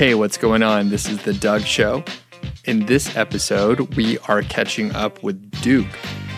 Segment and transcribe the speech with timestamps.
[0.00, 0.88] Hey, what's going on?
[0.88, 2.02] This is The Doug Show.
[2.64, 5.94] In this episode, we are catching up with Duke.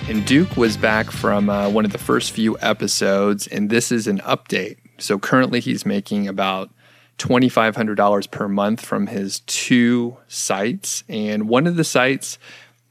[0.09, 4.09] And Duke was back from uh, one of the first few episodes, and this is
[4.09, 4.79] an update.
[4.99, 6.71] So currently, he's making about
[7.19, 11.05] $2,500 per month from his two sites.
[11.09, 12.41] And one of the sites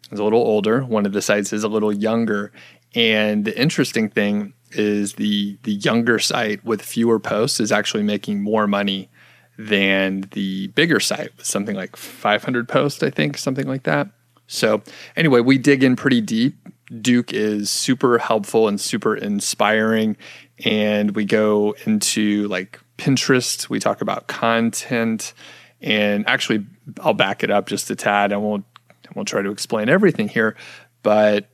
[0.10, 2.54] is a little older, one of the sites is a little younger.
[2.96, 8.42] And the interesting thing is the the younger site with fewer posts is actually making
[8.42, 9.10] more money
[9.58, 14.08] than the bigger site with something like 500 posts, I think, something like that.
[14.48, 14.82] So,
[15.16, 16.56] anyway, we dig in pretty deep.
[17.02, 20.18] Duke is super helpful and super inspiring.
[20.66, 25.34] And we go into like Pinterest, we talk about content.
[25.80, 26.66] And actually,
[27.00, 28.34] I'll back it up just a tad.
[28.34, 30.56] I won't, I won't try to explain everything here,
[31.02, 31.50] but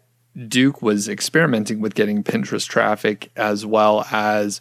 [0.47, 4.59] Duke was experimenting with getting Pinterest traffic as well as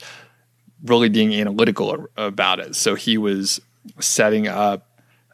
[0.84, 2.76] really being analytical about it.
[2.76, 3.60] So he was
[4.00, 4.86] setting up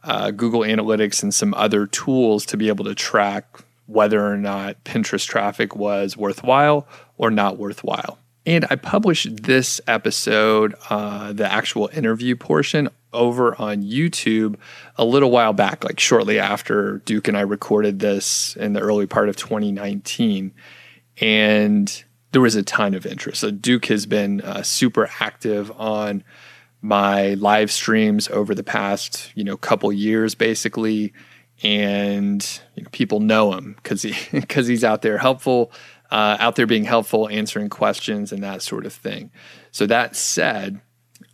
[0.05, 4.83] uh, Google Analytics and some other tools to be able to track whether or not
[4.85, 6.87] Pinterest traffic was worthwhile
[7.19, 8.19] or not worthwhile.
[8.45, 14.57] And I published this episode, uh, the actual interview portion, over on YouTube
[14.97, 19.07] a little while back, like shortly after Duke and I recorded this in the early
[19.07, 20.53] part of 2019.
[21.19, 23.41] And there was a ton of interest.
[23.41, 26.25] So Duke has been uh, super active on
[26.81, 31.13] my live streams over the past, you know, couple years, basically,
[31.63, 35.73] and you know, people know him because he because he's out there helpful,
[36.11, 39.31] uh, out there being helpful, answering questions and that sort of thing.
[39.71, 40.81] So that said,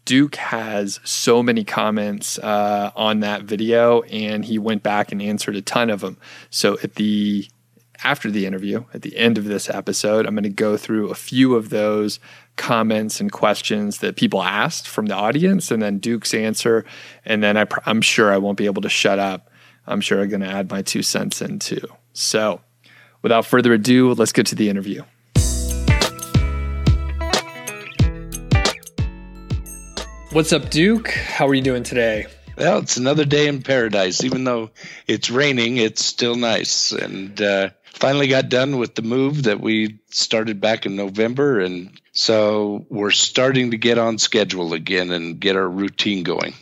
[0.04, 5.56] Duke has so many comments uh, on that video, and he went back and answered
[5.56, 6.18] a ton of them.
[6.50, 7.48] So at the
[8.04, 11.14] after the interview, at the end of this episode, I'm going to go through a
[11.14, 12.20] few of those
[12.56, 16.84] comments and questions that people asked from the audience, and then Duke's answer.
[17.24, 19.50] And then I, am sure I won't be able to shut up.
[19.86, 21.86] I'm sure I'm going to add my two cents in too.
[22.12, 22.60] So,
[23.22, 25.02] without further ado, let's get to the interview.
[30.30, 31.10] What's up, Duke?
[31.10, 32.26] How are you doing today?
[32.58, 34.24] Well, it's another day in paradise.
[34.24, 34.70] Even though
[35.06, 36.92] it's raining, it's still nice.
[36.92, 41.60] And uh, finally got done with the move that we started back in November.
[41.60, 46.54] And so we're starting to get on schedule again and get our routine going.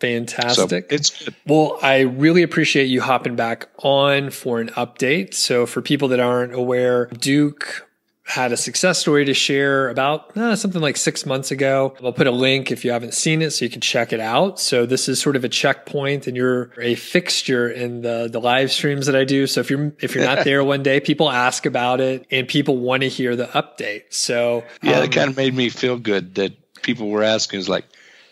[0.00, 0.90] Fantastic.
[0.90, 1.34] So it's good.
[1.44, 5.34] Well, I really appreciate you hopping back on for an update.
[5.34, 7.87] So, for people that aren't aware, Duke
[8.28, 11.94] had a success story to share about uh, something like six months ago.
[12.04, 14.60] I'll put a link if you haven't seen it so you can check it out.
[14.60, 18.70] So this is sort of a checkpoint and you're a fixture in the, the live
[18.70, 19.46] streams that I do.
[19.46, 22.76] So if you're, if you're not there one day, people ask about it and people
[22.76, 24.04] want to hear the update.
[24.10, 26.52] So yeah, um, it kind of made me feel good that
[26.82, 27.86] people were asking is like,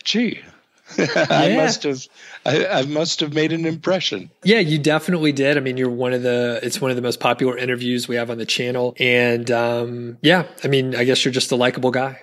[0.05, 0.43] gee,
[0.99, 1.57] I yeah.
[1.57, 2.07] must have
[2.47, 4.31] I, I, must have made an impression.
[4.45, 5.57] Yeah, you definitely did.
[5.57, 8.31] I mean, you're one of the it's one of the most popular interviews we have
[8.31, 12.21] on the channel, and um, yeah, I mean, I guess you're just a likable guy.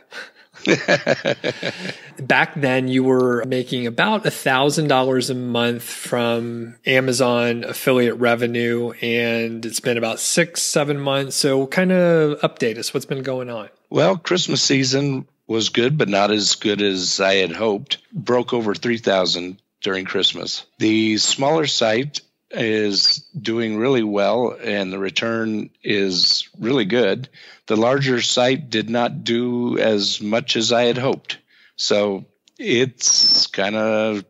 [2.19, 8.91] Back then, you were making about a thousand dollars a month from Amazon affiliate revenue,
[9.01, 11.35] and it's been about six, seven months.
[11.35, 12.93] So, kind of update us.
[12.93, 13.69] What's been going on?
[13.89, 17.97] Well, Christmas season was good, but not as good as I had hoped.
[18.13, 20.65] Broke over 3,000 during Christmas.
[20.79, 27.29] The smaller site is doing really well and the return is really good.
[27.67, 31.37] The larger site did not do as much as I had hoped.
[31.75, 32.25] So
[32.57, 34.25] it's kind of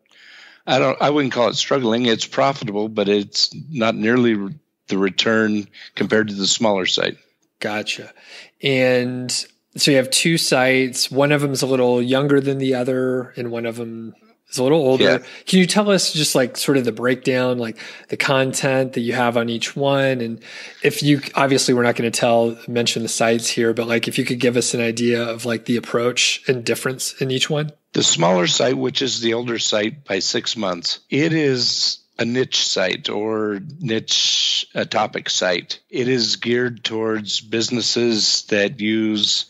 [0.65, 2.05] I don't I wouldn't call it struggling.
[2.05, 4.55] It's profitable, but it's not nearly
[4.87, 7.17] the return compared to the smaller site.
[7.59, 8.13] Gotcha.
[8.61, 9.31] And
[9.75, 11.11] so you have two sites.
[11.11, 14.15] One of them is a little younger than the other, and one of them
[14.53, 15.03] is a little older.
[15.03, 15.17] Yeah.
[15.45, 17.77] Can you tell us just like sort of the breakdown, like
[18.09, 20.21] the content that you have on each one?
[20.21, 20.41] And
[20.83, 24.17] if you obviously we're not going to tell mention the sites here, but like if
[24.17, 27.71] you could give us an idea of like the approach and difference in each one.
[27.93, 32.67] The smaller site, which is the older site by six months, it is a niche
[32.67, 35.79] site or niche a topic site.
[35.89, 39.45] It is geared towards businesses that use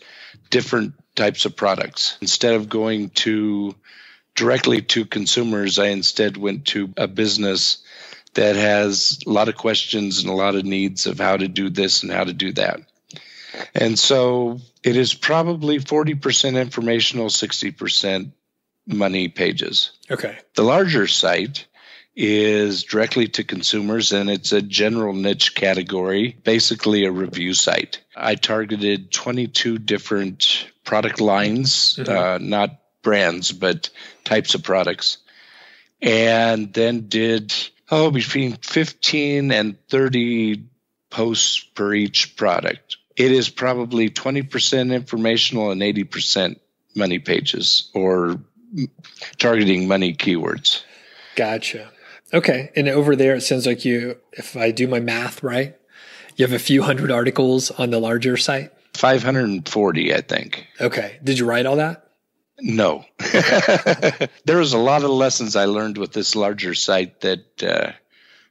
[0.50, 2.16] different types of products.
[2.20, 3.74] Instead of going to
[4.34, 7.78] directly to consumers, I instead went to a business
[8.34, 11.70] that has a lot of questions and a lot of needs of how to do
[11.70, 12.80] this and how to do that.
[13.74, 18.32] And so it is probably 40% informational, 60%
[18.86, 19.92] money pages.
[20.10, 20.36] Okay.
[20.54, 21.66] The larger site
[22.16, 28.00] is directly to consumers and it's a general niche category, basically a review site.
[28.14, 32.12] I targeted 22 different product lines, mm-hmm.
[32.12, 33.90] uh, not brands, but
[34.24, 35.18] types of products.
[36.02, 37.54] and then did
[37.90, 40.64] oh between 15 and 30
[41.10, 42.96] posts per each product.
[43.16, 46.58] It is probably 20% informational and 80%
[46.96, 48.40] money pages or
[49.38, 50.82] targeting money keywords.
[51.36, 51.92] Gotcha.
[52.32, 52.72] Okay.
[52.74, 55.76] And over there, it sounds like you, if I do my math right,
[56.36, 58.72] you have a few hundred articles on the larger site.
[58.94, 60.66] 540, I think.
[60.80, 61.20] Okay.
[61.22, 62.03] Did you write all that?
[62.60, 63.04] No.
[63.18, 67.92] there was a lot of lessons I learned with this larger site that uh,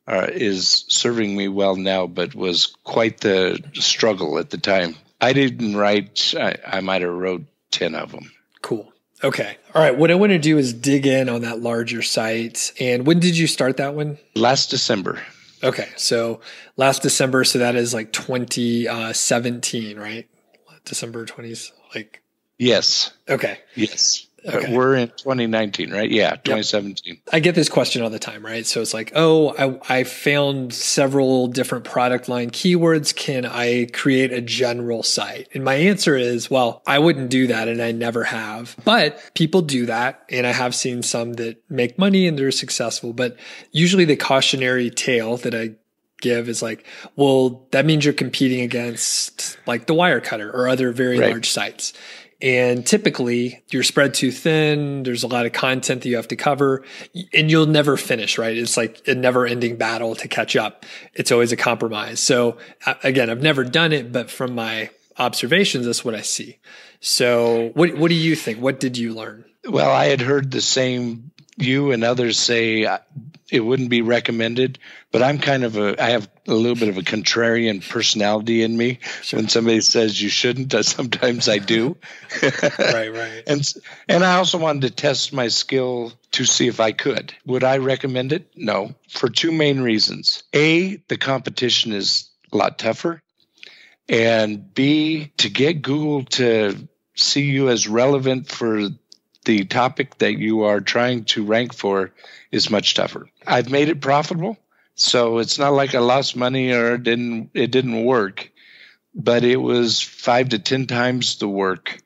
[0.07, 4.95] uh, is serving me well now, but was quite the struggle at the time.
[5.21, 8.31] I didn't write, I, I might have wrote 10 of them.
[8.61, 8.91] Cool.
[9.23, 9.57] Okay.
[9.73, 9.97] All right.
[9.97, 12.73] What I want to do is dig in on that larger site.
[12.79, 14.17] And when did you start that one?
[14.35, 15.21] Last December.
[15.63, 15.87] Okay.
[15.95, 16.41] So
[16.75, 17.45] last December.
[17.45, 20.27] So that is like 2017, right?
[20.83, 21.71] December 20s.
[21.95, 22.22] Like,
[22.57, 23.11] yes.
[23.29, 23.59] Okay.
[23.75, 24.27] Yes.
[24.45, 24.75] Okay.
[24.75, 26.09] We're in 2019, right?
[26.09, 27.13] Yeah, 2017.
[27.15, 27.17] Yep.
[27.31, 28.65] I get this question all the time, right?
[28.65, 33.15] So it's like, oh, I, I found several different product line keywords.
[33.15, 35.47] Can I create a general site?
[35.53, 38.75] And my answer is, well, I wouldn't do that and I never have.
[38.83, 40.23] But people do that.
[40.29, 43.13] And I have seen some that make money and they're successful.
[43.13, 43.37] But
[43.71, 45.75] usually the cautionary tale that I
[46.23, 46.85] give is like,
[47.15, 51.31] well, that means you're competing against like the Wirecutter or other very right.
[51.31, 51.93] large sites.
[52.43, 55.03] And typically you're spread too thin.
[55.03, 56.83] There's a lot of content that you have to cover
[57.33, 58.55] and you'll never finish, right?
[58.55, 60.85] It's like a never ending battle to catch up.
[61.13, 62.19] It's always a compromise.
[62.19, 62.57] So
[63.01, 66.59] again, I've never done it, but from my observations, that's what I see.
[66.99, 68.59] So what, what do you think?
[68.59, 69.45] What did you learn?
[69.65, 72.99] Well, I had heard the same you and others say uh,
[73.51, 74.79] it wouldn't be recommended,
[75.11, 78.75] but I'm kind of a I have a little bit of a contrarian personality in
[78.75, 78.99] me.
[79.21, 79.39] Sure.
[79.39, 81.95] When somebody says you shouldn't, sometimes I do.
[82.41, 83.43] right, right.
[83.45, 83.73] and
[84.09, 87.33] and I also wanted to test my skill to see if I could.
[87.45, 88.47] Would I recommend it?
[88.55, 90.43] No, for two main reasons.
[90.53, 93.21] A, the competition is a lot tougher,
[94.09, 98.89] and B, to get Google to see you as relevant for
[99.43, 102.11] the topic that you are trying to rank for
[102.51, 103.27] is much tougher.
[103.45, 104.57] I've made it profitable,
[104.95, 108.51] so it's not like I lost money or it didn't it didn't work,
[109.13, 112.01] but it was five to ten times the work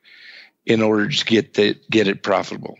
[0.66, 2.78] in order to get the get it profitable.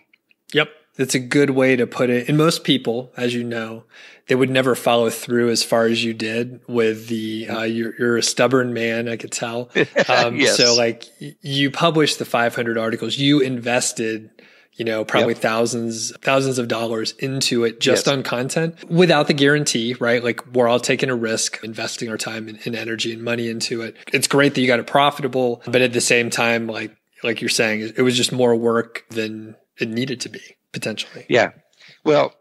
[0.52, 0.70] Yep.
[0.96, 2.28] That's a good way to put it.
[2.28, 3.84] And most people, as you know,
[4.26, 8.16] they would never follow through as far as you did with the, uh, you're, you're
[8.16, 9.08] a stubborn man.
[9.08, 9.70] I could tell.
[10.08, 10.56] Um, yes.
[10.56, 11.04] so like
[11.40, 14.30] you published the 500 articles, you invested
[14.78, 15.42] you know, probably yep.
[15.42, 18.12] thousands, thousands of dollars into it just yes.
[18.12, 20.22] on content without the guarantee, right?
[20.22, 23.82] Like we're all taking a risk, investing our time and, and, energy and money into
[23.82, 23.96] it.
[24.12, 27.48] It's great that you got it profitable, but at the same time, like, like you're
[27.48, 30.42] saying, it was just more work than it needed to be
[30.72, 31.26] potentially.
[31.28, 31.50] Yeah.
[32.04, 32.32] Well,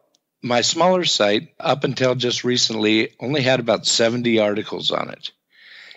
[0.44, 5.32] my smaller site up until just recently only had about 70 articles on it.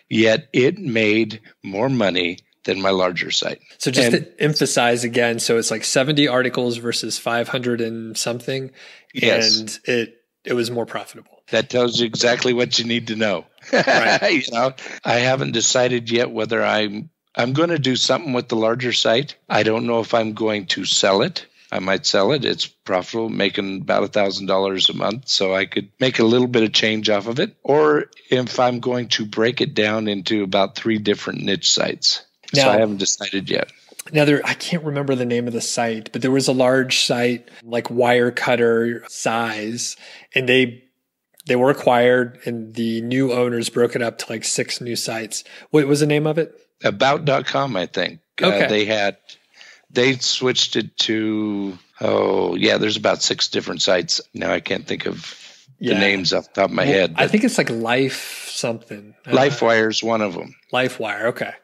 [0.08, 3.60] Yet it made more money than my larger site.
[3.78, 8.70] So just and, to emphasize again, so it's like 70 articles versus 500 and something.
[9.14, 9.58] Yes.
[9.58, 11.42] And it, it was more profitable.
[11.50, 13.46] That tells you exactly what you need to know.
[13.72, 14.46] Right.
[14.46, 14.72] you know,
[15.04, 19.36] I haven't decided yet whether I'm I'm going to do something with the larger site.
[19.48, 21.46] I don't know if I'm going to sell it.
[21.72, 22.44] I might sell it.
[22.44, 26.48] It's profitable, making about a thousand dollars a month, so I could make a little
[26.48, 27.54] bit of change off of it.
[27.62, 32.24] Or if I'm going to break it down into about three different niche sites.
[32.54, 33.70] Now, so I haven't decided yet.
[34.12, 37.04] Now there, I can't remember the name of the site, but there was a large
[37.04, 39.96] site like Wirecutter size,
[40.34, 40.84] and they
[41.46, 45.44] they were acquired, and the new owners broke it up to like six new sites.
[45.70, 46.54] What was the name of it?
[46.82, 48.20] About.com, I think.
[48.42, 48.64] Uh, okay.
[48.64, 49.16] Uh, they had
[49.90, 54.52] they switched it to oh yeah, there's about six different sites now.
[54.52, 55.36] I can't think of
[55.78, 55.94] yeah.
[55.94, 57.14] the names off the top of my well, head.
[57.16, 59.14] I think it's like Life something.
[59.26, 60.54] LifeWire is one of them.
[60.72, 61.54] LifeWire, okay.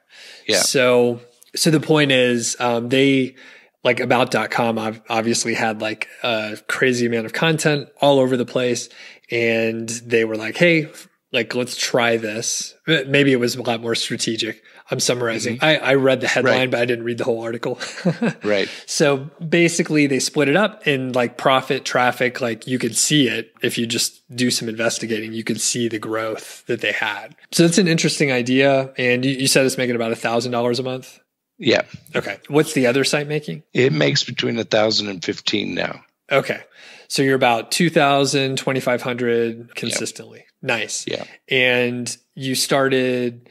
[0.47, 0.61] Yeah.
[0.61, 1.21] So,
[1.55, 3.37] so the point is, um, they
[3.85, 8.89] like about.com I've obviously had like a crazy amount of content all over the place.
[9.31, 10.91] And they were like, Hey,
[11.33, 12.75] like, let's try this.
[12.87, 14.63] Maybe it was a lot more strategic.
[14.91, 15.57] I'm summarizing.
[15.57, 15.85] Mm-hmm.
[15.85, 16.71] I, I, read the headline, right.
[16.71, 17.81] but I didn't read the whole article.
[18.45, 18.69] right.
[18.87, 22.41] So basically, they split it up in like profit, traffic.
[22.41, 25.33] Like you could see it if you just do some investigating.
[25.33, 27.35] You could see the growth that they had.
[27.51, 28.93] So that's an interesting idea.
[28.97, 31.19] And you, you said it's making about a thousand dollars a month.
[31.59, 31.83] Yeah.
[32.15, 32.39] Okay.
[32.49, 33.65] What's the other site making?
[33.73, 36.05] It makes between a thousand and fifteen now.
[36.31, 36.63] Okay.
[37.09, 40.39] So you're about 2000, 2500 consistently.
[40.39, 40.47] Yep.
[40.63, 41.07] Nice.
[41.07, 41.25] Yeah.
[41.49, 43.49] And you started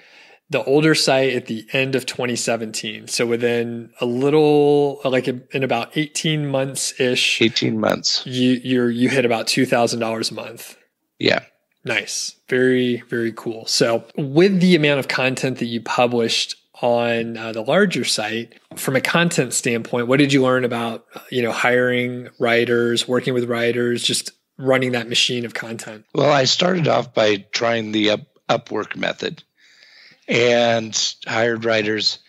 [0.49, 3.07] the older site at the end of 2017.
[3.07, 8.25] So within a little, like in about 18 months ish, 18 months.
[8.25, 10.77] You you you hit about two thousand dollars a month.
[11.19, 11.43] Yeah.
[11.83, 12.35] Nice.
[12.49, 13.65] Very very cool.
[13.65, 18.95] So with the amount of content that you published on uh, the larger site from
[18.95, 24.03] a content standpoint what did you learn about you know hiring writers working with writers
[24.03, 28.95] just running that machine of content well i started off by trying the up, upwork
[28.95, 29.41] method
[30.27, 32.19] and hired writers.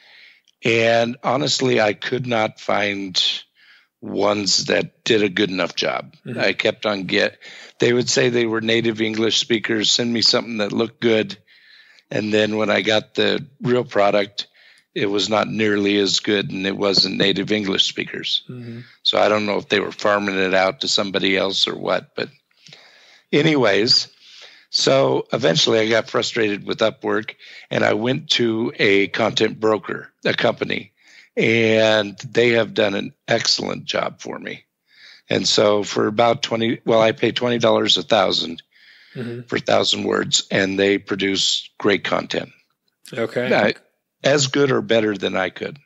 [0.65, 3.23] And honestly, I could not find
[4.01, 6.15] ones that did a good enough job.
[6.27, 6.39] Mm-hmm.
[6.39, 7.39] I kept on get.
[7.79, 11.39] They would say they were native English speakers, send me something that looked good,
[12.11, 14.47] and then when I got the real product,
[14.95, 18.45] it was not nearly as good, and it wasn't native English speakers.
[18.49, 18.81] Mm-hmm.
[19.03, 22.15] So I don't know if they were farming it out to somebody else or what.
[22.15, 22.31] But,
[23.31, 24.09] anyways,
[24.71, 27.35] so eventually I got frustrated with Upwork
[27.71, 30.93] and I went to a content broker, a company,
[31.37, 34.65] and they have done an excellent job for me.
[35.29, 38.63] And so for about 20, well, I pay $20 a 1000
[39.15, 39.41] mm-hmm.
[39.43, 42.51] for a thousand words and they produce great content.
[43.13, 43.55] Okay.
[43.55, 43.75] I,
[44.23, 45.79] as good or better than I could.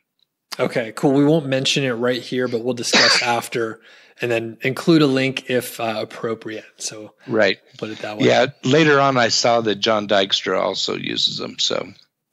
[0.59, 1.13] Okay, cool.
[1.13, 3.81] We won't mention it right here, but we'll discuss after
[4.21, 6.65] and then include a link if uh, appropriate.
[6.77, 8.27] So right, put it that way.
[8.27, 8.47] Yeah.
[8.65, 11.59] Later on, I saw that Jon Dykstra also uses them.
[11.59, 11.89] So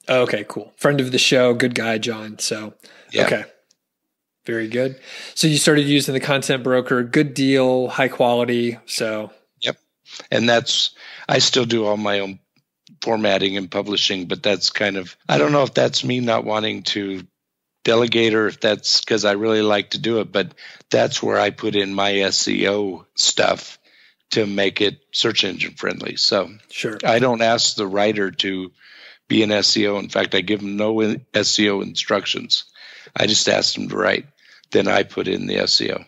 [0.10, 0.74] okay, cool.
[0.78, 2.40] Friend of the show, good guy, Jon.
[2.40, 2.74] So
[3.12, 3.26] yeah.
[3.26, 3.46] okay,
[4.46, 5.00] very good.
[5.34, 8.78] So you started using the content broker, good deal, high quality.
[8.86, 9.78] So yep,
[10.32, 10.92] and that's
[11.30, 12.40] I still do all my own
[13.02, 16.84] formatting and publishing, but that's kind of I don't know if that's me not wanting
[16.84, 17.26] to
[17.88, 20.54] delegate or if that's because I really like to do it, but
[20.90, 23.80] that's where I put in my SEO stuff
[24.32, 26.18] to make it search engine friendly.
[26.18, 28.74] So sure, I don't ask the writer to
[29.30, 30.00] be an SEO.
[30.00, 32.66] In fact, I give them no SEO instructions.
[33.16, 34.26] I just ask them to write.
[34.72, 36.06] Then I put in the SEO.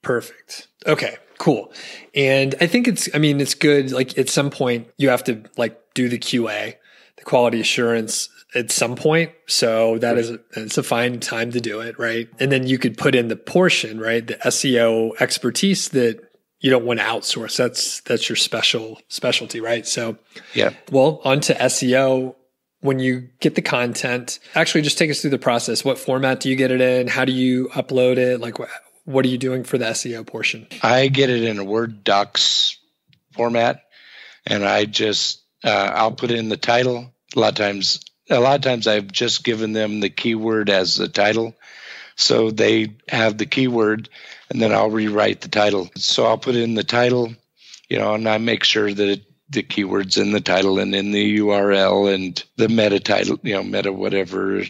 [0.00, 0.66] Perfect.
[0.86, 1.70] Okay, cool.
[2.14, 3.92] And I think it's, I mean, it's good.
[3.92, 6.76] Like at some point, you have to like do the QA,
[7.18, 9.32] the quality assurance at some point.
[9.46, 12.28] So that is it's a fine time to do it, right?
[12.38, 14.26] And then you could put in the portion, right?
[14.26, 16.20] The SEO expertise that
[16.60, 17.56] you don't want to outsource.
[17.56, 19.86] That's that's your special specialty, right?
[19.86, 20.18] So
[20.54, 20.70] yeah.
[20.90, 22.34] Well, onto SEO.
[22.80, 25.84] When you get the content, actually just take us through the process.
[25.84, 27.08] What format do you get it in?
[27.08, 28.40] How do you upload it?
[28.40, 28.68] Like what
[29.04, 30.68] what are you doing for the SEO portion?
[30.82, 32.78] I get it in a Word docs
[33.32, 33.82] format
[34.46, 37.12] and I just uh, I'll put in the title.
[37.34, 40.96] A lot of times a lot of times I've just given them the keyword as
[40.96, 41.54] the title.
[42.16, 44.08] So they have the keyword
[44.50, 45.90] and then I'll rewrite the title.
[45.96, 47.34] So I'll put in the title,
[47.88, 51.10] you know, and I make sure that it, the keywords in the title and in
[51.10, 54.62] the URL and the meta title, you know, meta whatever,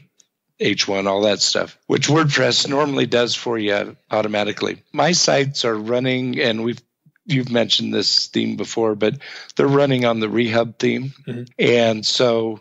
[0.60, 4.82] H1, all that stuff, which WordPress normally does for you automatically.
[4.92, 6.80] My sites are running, and we've
[7.26, 9.18] you've mentioned this theme before, but
[9.54, 11.42] they're running on the Rehub theme, mm-hmm.
[11.58, 12.60] and so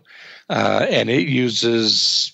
[0.49, 2.33] uh, and it uses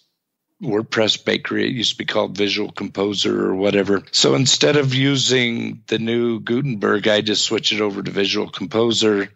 [0.61, 1.67] WordPress Bakery.
[1.67, 4.03] It used to be called Visual Composer or whatever.
[4.11, 9.29] So instead of using the new Gutenberg, I just switch it over to Visual Composer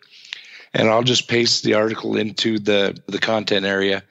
[0.74, 4.04] and I'll just paste the article into the, the content area.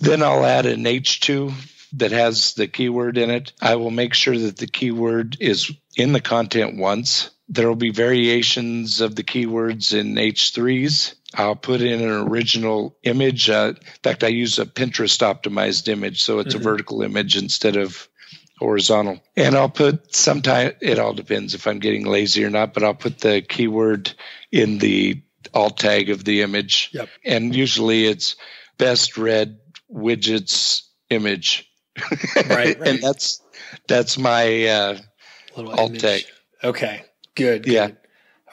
[0.00, 1.52] Then I'll add an H2
[1.94, 3.52] that has the keyword in it.
[3.60, 7.30] I will make sure that the keyword is in the content once.
[7.48, 13.48] There will be variations of the keywords in H3s I'll put in an original image.
[13.48, 16.60] Uh, in fact, I use a Pinterest optimized image, so it's mm-hmm.
[16.60, 18.08] a vertical image instead of
[18.58, 19.20] horizontal.
[19.36, 22.94] And I'll put sometimes it all depends if I'm getting lazy or not, but I'll
[22.94, 24.12] put the keyword
[24.50, 25.22] in the
[25.52, 26.90] alt tag of the image.
[26.92, 27.08] Yep.
[27.24, 28.36] And usually it's
[28.78, 29.58] best red
[29.92, 31.68] widgets image.
[32.36, 32.46] Right.
[32.48, 32.80] right.
[32.80, 33.42] and that's,
[33.88, 34.98] that's my uh,
[35.56, 36.02] Little alt image.
[36.02, 36.22] tag.
[36.62, 37.04] Okay.
[37.34, 37.66] Good.
[37.66, 37.88] Yeah.
[37.88, 37.96] Good.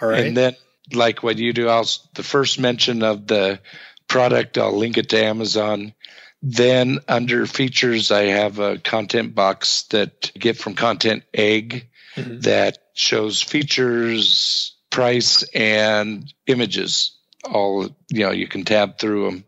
[0.02, 0.26] All right.
[0.26, 0.56] And then
[0.94, 3.60] like what you do, I'll the first mention of the
[4.08, 5.94] product, I'll link it to Amazon.
[6.42, 12.40] Then under features, I have a content box that I get from Content Egg mm-hmm.
[12.42, 17.16] that shows features, price, and images.
[17.50, 19.44] All you know, you can tab through them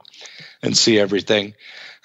[0.62, 1.54] and see everything.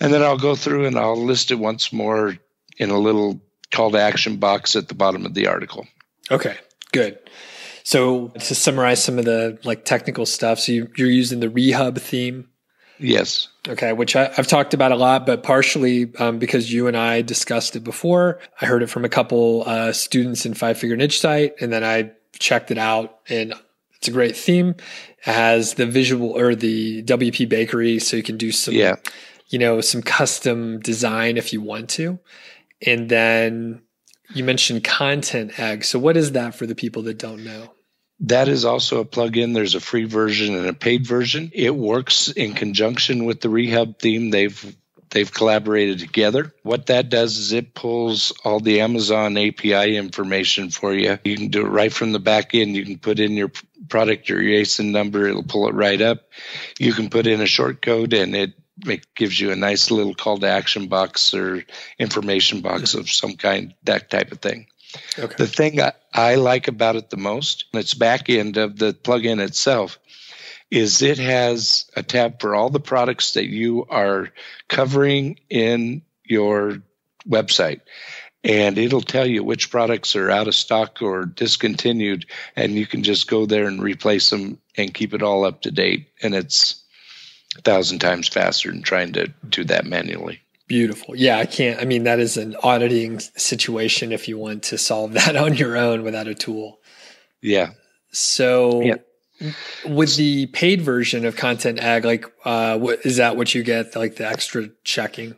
[0.01, 2.37] And then I'll go through and I'll list it once more
[2.77, 3.41] in a little
[3.73, 5.87] call to action box at the bottom of the article.
[6.31, 6.57] Okay,
[6.93, 7.19] good.
[7.87, 12.01] So to summarize some of the like technical stuff, so you, are using the Rehub
[12.01, 12.49] theme.
[12.99, 13.47] Yes.
[13.69, 17.23] Okay, which I, have talked about a lot, but partially um, because you and I
[17.23, 18.41] discussed it before.
[18.61, 21.85] I heard it from a couple uh, students in Five Figure Niche Site, and then
[21.85, 23.55] I checked it out, and
[23.95, 24.71] it's a great theme.
[25.25, 28.97] It has the visual or the WP Bakery, so you can do some yeah.
[29.47, 32.19] you know, some custom design if you want to.
[32.85, 33.83] And then
[34.35, 35.85] you mentioned Content Egg.
[35.85, 37.71] So what is that for the people that don't know?
[38.21, 39.55] That is also a plugin.
[39.55, 41.51] There's a free version and a paid version.
[41.53, 44.31] It works in conjunction with the Rehub theme.
[44.31, 44.77] They've
[45.11, 46.53] they've collaborated together.
[46.63, 51.19] What that does is it pulls all the Amazon API information for you.
[51.25, 52.75] You can do it right from the back end.
[52.75, 53.51] You can put in your
[53.89, 55.27] product or your ASIN number.
[55.27, 56.23] It'll pull it right up.
[56.79, 58.55] You can put in a short code and it
[58.85, 61.65] it gives you a nice little call to action box or
[61.99, 64.67] information box of some kind, that type of thing.
[65.19, 65.35] Okay.
[65.37, 69.41] The thing I, I like about it the most, its back end of the plugin
[69.41, 69.99] itself,
[70.71, 74.31] is it has a tab for all the products that you are
[74.69, 76.83] covering in your
[77.29, 77.81] website.
[78.43, 83.03] And it'll tell you which products are out of stock or discontinued and you can
[83.03, 86.09] just go there and replace them and keep it all up to date.
[86.23, 86.83] And it's
[87.59, 91.85] a thousand times faster than trying to do that manually beautiful yeah i can't i
[91.85, 96.03] mean that is an auditing situation if you want to solve that on your own
[96.03, 96.79] without a tool
[97.41, 97.71] yeah
[98.11, 98.97] so yeah.
[99.85, 103.37] With the paid version of Content Egg, like, uh, what is that?
[103.37, 105.35] What you get, like the extra checking?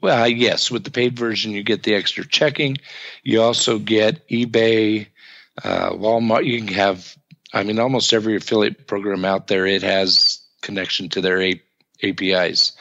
[0.00, 0.70] Well, yes.
[0.70, 2.78] With the paid version, you get the extra checking.
[3.22, 5.08] You also get eBay,
[5.62, 6.46] uh, Walmart.
[6.46, 7.14] You can have,
[7.52, 9.66] I mean, almost every affiliate program out there.
[9.66, 11.62] It has connection to their A-
[12.02, 12.72] APIs.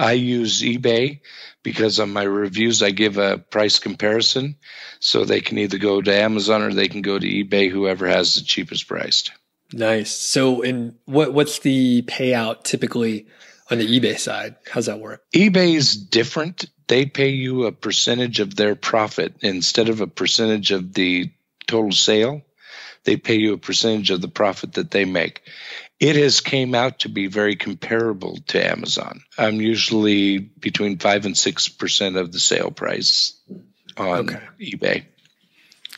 [0.00, 1.20] I use eBay
[1.62, 4.56] because on my reviews I give a price comparison,
[4.98, 8.34] so they can either go to Amazon or they can go to eBay, whoever has
[8.34, 9.30] the cheapest priced.
[9.72, 10.10] Nice.
[10.10, 13.26] So, in what what's the payout typically
[13.70, 14.56] on the eBay side?
[14.70, 15.22] How's that work?
[15.34, 16.64] eBay is different.
[16.88, 21.30] They pay you a percentage of their profit instead of a percentage of the
[21.66, 22.42] total sale.
[23.04, 25.42] They pay you a percentage of the profit that they make.
[26.00, 29.22] It has came out to be very comparable to Amazon.
[29.36, 33.38] I'm usually between five and six percent of the sale price
[33.96, 34.40] on okay.
[34.60, 35.04] eBay.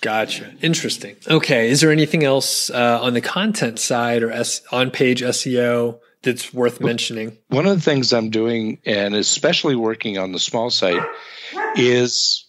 [0.01, 0.53] Gotcha.
[0.61, 1.15] Interesting.
[1.29, 1.71] Okay.
[1.71, 6.53] Is there anything else uh, on the content side or S- on page SEO that's
[6.53, 7.39] worth mentioning?
[7.49, 11.03] One of the things I'm doing, and especially working on the small site,
[11.77, 12.47] is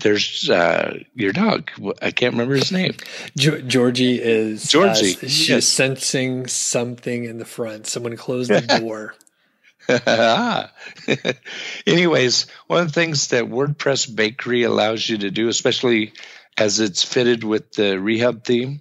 [0.00, 1.70] there's uh, your dog.
[2.00, 2.94] I can't remember his name.
[3.36, 5.14] Georgie is Georgie.
[5.14, 5.66] Uh, she's yes.
[5.66, 7.86] sensing something in the front.
[7.86, 9.14] Someone closed the door.
[11.86, 16.12] Anyways, one of the things that WordPress Bakery allows you to do, especially
[16.58, 18.80] as it's fitted with the Rehub theme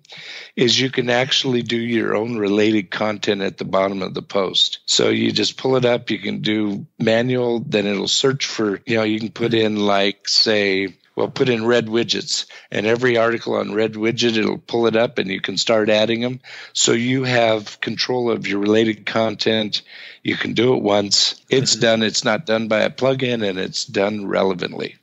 [0.55, 4.79] is you can actually do your own related content at the bottom of the post.
[4.85, 8.97] So you just pull it up, you can do manual, then it'll search for, you
[8.97, 13.55] know, you can put in like say well put in red widgets and every article
[13.55, 16.39] on red widget it'll pull it up and you can start adding them
[16.73, 19.81] so you have control of your related content.
[20.23, 21.41] You can do it once.
[21.49, 21.81] It's mm-hmm.
[21.81, 24.95] done it's not done by a plugin and it's done relevantly.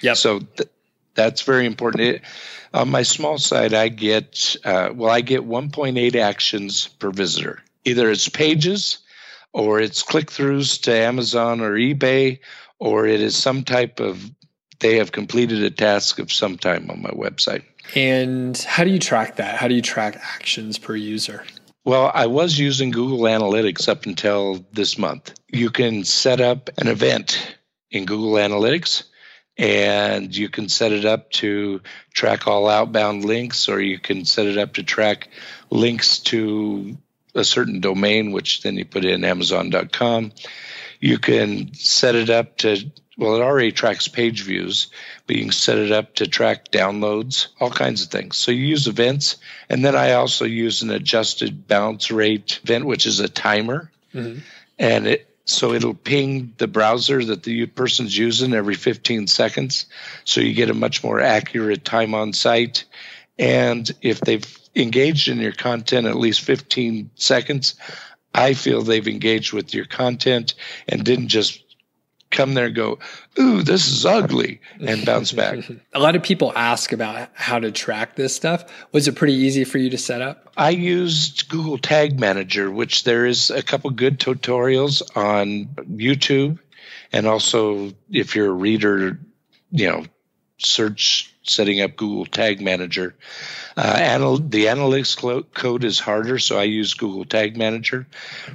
[0.00, 0.68] Yeah so th-
[1.24, 2.02] that's very important.
[2.02, 2.22] It,
[2.72, 7.62] on my small site, I get uh, well, I get 1.8 actions per visitor.
[7.84, 8.98] Either it's pages,
[9.52, 12.38] or it's click throughs to Amazon or eBay,
[12.78, 14.30] or it is some type of
[14.78, 17.62] they have completed a task of some time on my website.
[17.94, 19.56] And how do you track that?
[19.56, 21.44] How do you track actions per user?
[21.84, 25.34] Well, I was using Google Analytics up until this month.
[25.48, 27.56] You can set up an event
[27.90, 29.04] in Google Analytics
[29.58, 31.80] and you can set it up to
[32.12, 35.28] track all outbound links or you can set it up to track
[35.70, 36.96] links to
[37.34, 40.32] a certain domain which then you put in amazon.com
[40.98, 44.88] you can set it up to well it already tracks page views
[45.26, 48.36] but you can set it up to track downloads all kinds of things.
[48.36, 49.36] So you use events
[49.68, 53.90] and then i also use an adjusted bounce rate event which is a timer.
[54.14, 54.40] Mm-hmm.
[54.78, 59.86] and it so it'll ping the browser that the person's using every 15 seconds.
[60.24, 62.84] So you get a much more accurate time on site.
[63.38, 67.74] And if they've engaged in your content at least 15 seconds,
[68.34, 70.54] I feel they've engaged with your content
[70.88, 71.62] and didn't just
[72.30, 72.98] come there and go,
[73.38, 75.58] ooh, this is ugly, and bounce back.
[75.92, 78.64] a lot of people ask about how to track this stuff.
[78.92, 80.52] Was it pretty easy for you to set up?
[80.56, 85.66] I used Google Tag Manager, which there is a couple good tutorials on
[85.96, 86.58] YouTube.
[87.12, 89.18] And also, if you're a reader,
[89.70, 90.04] you know,
[90.58, 93.14] search setting up Google Tag Manager.
[93.76, 98.06] Uh, anal- the analytics clo- code is harder, so I use Google Tag Manager.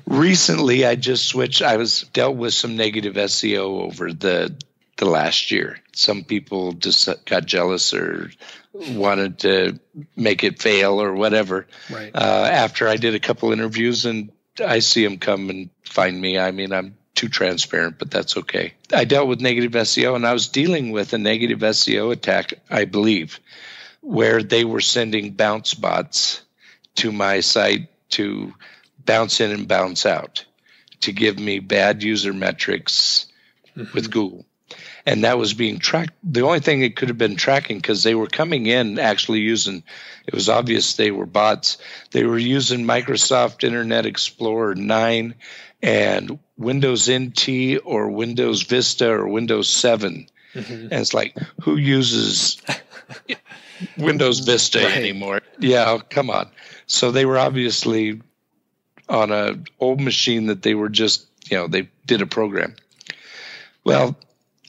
[0.05, 1.61] Recently, I just switched.
[1.61, 4.55] I was dealt with some negative SEO over the
[4.97, 5.79] the last year.
[5.93, 8.31] Some people just got jealous or
[8.73, 9.79] wanted to
[10.15, 11.67] make it fail or whatever.
[11.89, 12.11] Right.
[12.13, 14.31] Uh, after I did a couple interviews, and
[14.63, 16.39] I see them come and find me.
[16.39, 18.73] I mean, I'm too transparent, but that's okay.
[18.93, 22.85] I dealt with negative SEO and I was dealing with a negative SEO attack, I
[22.85, 23.39] believe,
[24.01, 26.41] where they were sending bounce bots
[26.95, 28.53] to my site to
[29.05, 30.45] bounce in and bounce out
[31.01, 33.27] to give me bad user metrics
[33.75, 33.93] mm-hmm.
[33.93, 34.45] with Google.
[35.05, 36.13] And that was being tracked.
[36.23, 39.83] The only thing it could have been tracking because they were coming in actually using,
[40.25, 41.77] it was obvious they were bots.
[42.09, 45.35] They were using Microsoft Internet Explorer 9
[45.83, 50.27] and Windows NT or Windows Vista or Windows 7.
[50.53, 50.73] Mm-hmm.
[50.73, 52.61] And it's like, who uses
[53.97, 54.97] Windows Vista right.
[54.97, 55.41] anymore?
[55.59, 56.49] Yeah, come on.
[56.87, 58.21] So they were obviously
[59.09, 62.75] on a old machine that they were just, you know, they did a program.
[63.83, 64.15] Well,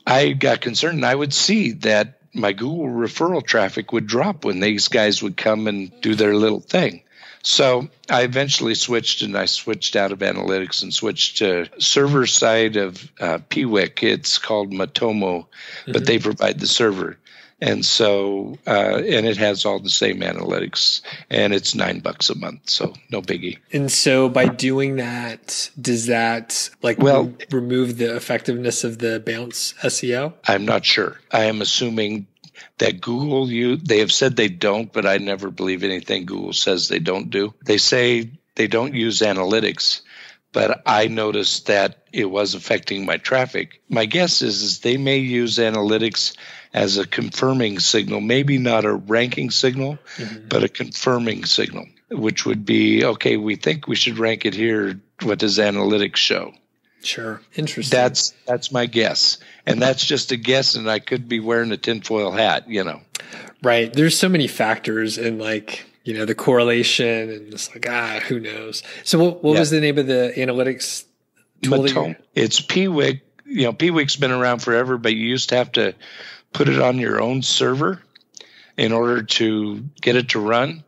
[0.07, 4.61] I got concerned and I would see that my Google referral traffic would drop when
[4.61, 7.03] these guys would come and do their little thing.
[7.47, 12.77] So I eventually switched and I switched out of analytics and switched to server side
[12.77, 14.03] of uh, Piwik.
[14.03, 15.47] It's called Matomo,
[15.87, 16.05] but mm-hmm.
[16.05, 17.19] they provide the server
[17.61, 22.35] and so uh, and it has all the same analytics and it's nine bucks a
[22.35, 27.97] month so no biggie and so by doing that does that like well re- remove
[27.97, 32.27] the effectiveness of the bounce seo i'm not sure i am assuming
[32.79, 36.89] that google you they have said they don't but i never believe anything google says
[36.89, 40.03] they don't do they say they don't use analytics
[40.57, 43.83] but I noticed that it was affecting my traffic.
[43.91, 46.35] My guess is, is they may use analytics
[46.73, 50.49] as a confirming signal, maybe not a ranking signal, mm-hmm.
[50.49, 54.99] but a confirming signal, which would be okay, we think we should rank it here.
[55.23, 56.55] What does analytics show?
[57.03, 57.43] Sure.
[57.55, 57.95] Interesting.
[57.95, 59.37] That's that's my guess.
[59.67, 63.01] And that's just a guess and I could be wearing a tinfoil hat, you know.
[63.63, 63.93] Right.
[63.93, 68.39] There's so many factors and like, you know, the correlation and it's like, ah, who
[68.39, 68.85] knows.
[69.03, 69.61] So what, what yeah.
[69.61, 71.05] was the name of the analytics
[71.63, 72.15] tool?
[72.35, 73.23] It's Piwik.
[73.45, 75.95] You know, Piwik's been around forever, but you used to have to
[76.53, 78.01] put it on your own server
[78.77, 80.85] in order to get it to run.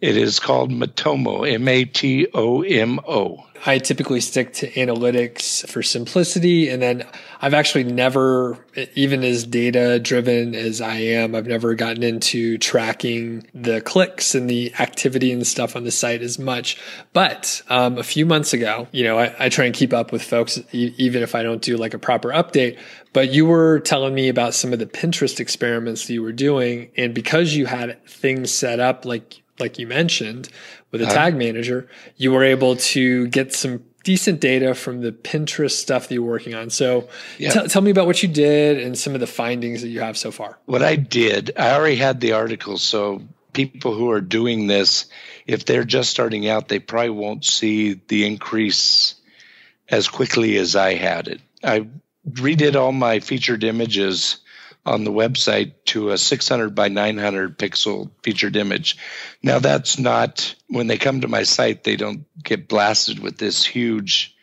[0.00, 3.44] It is called Matomo, M A T O M O.
[3.66, 6.68] I typically stick to analytics for simplicity.
[6.68, 7.04] And then
[7.40, 13.46] I've actually never, even as data driven as I am, I've never gotten into tracking
[13.54, 16.80] the clicks and the activity and stuff on the site as much.
[17.12, 20.22] But um, a few months ago, you know, I, I, try and keep up with
[20.22, 22.78] folks, e- even if I don't do like a proper update.
[23.12, 26.90] But you were telling me about some of the Pinterest experiments that you were doing.
[26.96, 30.48] And because you had things set up like like you mentioned,
[30.90, 35.12] with a uh, tag manager, you were able to get some decent data from the
[35.12, 36.70] Pinterest stuff that you're working on.
[36.70, 37.50] So yeah.
[37.50, 40.16] t- tell me about what you did and some of the findings that you have
[40.16, 40.58] so far.
[40.66, 42.78] What I did, I already had the article.
[42.78, 45.06] So people who are doing this,
[45.46, 49.14] if they're just starting out, they probably won't see the increase
[49.88, 51.40] as quickly as I had it.
[51.62, 51.88] I
[52.30, 54.38] redid all my featured images
[54.88, 58.96] on the website to a 600 by 900 pixel featured image.
[59.42, 63.64] Now, that's not when they come to my site, they don't get blasted with this
[63.64, 64.34] huge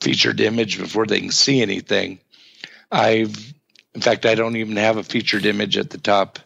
[0.00, 2.18] featured image before they can see anything.
[2.90, 3.54] I've,
[3.94, 6.38] in fact, I don't even have a featured image at the top.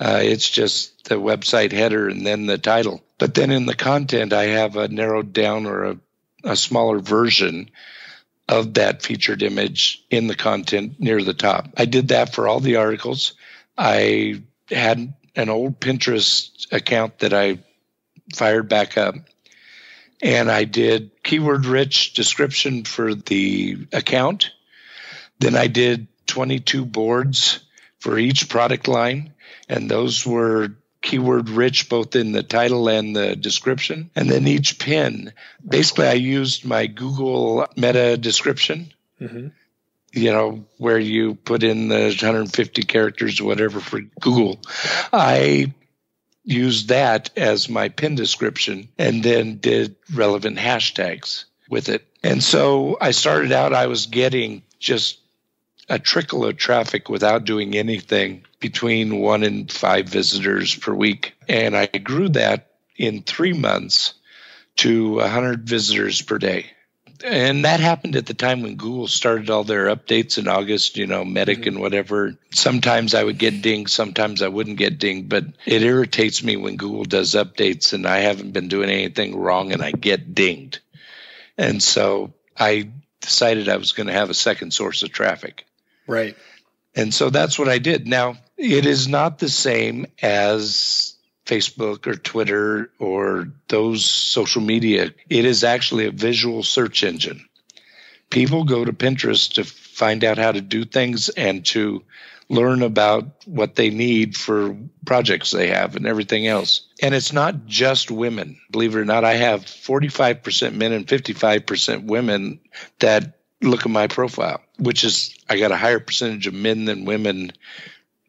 [0.00, 3.02] Uh, it's just the website header and then the title.
[3.18, 5.96] But then in the content, I have a narrowed down or a,
[6.44, 7.70] a smaller version
[8.48, 11.68] of that featured image in the content near the top.
[11.76, 13.34] I did that for all the articles.
[13.76, 17.58] I had an old Pinterest account that I
[18.34, 19.14] fired back up.
[20.20, 24.50] And I did keyword rich description for the account.
[25.38, 27.60] Then I did 22 boards
[28.00, 29.32] for each product line.
[29.68, 30.72] And those were
[31.08, 34.10] keyword rich both in the title and the description.
[34.14, 35.32] And then each pin,
[35.66, 38.92] basically, I used my Google meta description.
[39.20, 39.48] Mm-hmm.
[40.12, 44.60] You know, where you put in the 150 characters or whatever for Google.
[45.12, 45.72] I
[46.44, 52.06] used that as my pin description and then did relevant hashtags with it.
[52.22, 55.18] And so I started out, I was getting just
[55.88, 61.34] a trickle of traffic without doing anything between one and five visitors per week.
[61.48, 64.14] And I grew that in three months
[64.76, 66.66] to 100 visitors per day.
[67.24, 71.06] And that happened at the time when Google started all their updates in August, you
[71.06, 71.68] know, Medic mm-hmm.
[71.68, 72.36] and whatever.
[72.52, 76.76] Sometimes I would get dinged, sometimes I wouldn't get dinged, but it irritates me when
[76.76, 80.78] Google does updates and I haven't been doing anything wrong and I get dinged.
[81.56, 85.66] And so I decided I was going to have a second source of traffic.
[86.08, 86.36] Right.
[86.96, 88.08] And so that's what I did.
[88.08, 91.14] Now, it is not the same as
[91.46, 95.12] Facebook or Twitter or those social media.
[95.30, 97.44] It is actually a visual search engine.
[98.30, 102.04] people go to Pinterest to find out how to do things and to
[102.50, 106.86] learn about what they need for projects they have and everything else.
[107.02, 108.58] And it's not just women.
[108.70, 112.60] Believe it or not, I have 45% men and 55% women
[113.00, 117.04] that look at my profile, which is I got a higher percentage of men than
[117.04, 117.52] women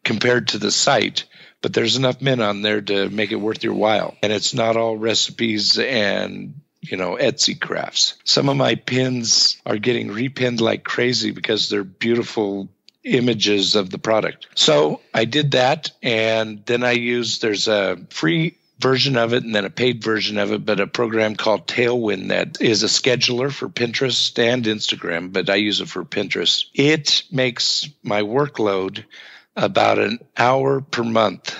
[0.04, 1.24] compared to the site.
[1.62, 4.16] But there's enough men on there to make it worth your while.
[4.22, 8.14] And it's not all recipes and you know, Etsy crafts.
[8.24, 12.68] Some of my pins are getting repinned like crazy because they're beautiful
[13.04, 14.48] images of the product.
[14.54, 15.90] So I did that.
[16.02, 20.38] And then I used, there's a free version of it and then a paid version
[20.38, 25.32] of it, but a program called Tailwind that is a scheduler for Pinterest and Instagram,
[25.32, 26.64] but I use it for Pinterest.
[26.74, 29.04] It makes my workload
[29.56, 31.56] about an hour per month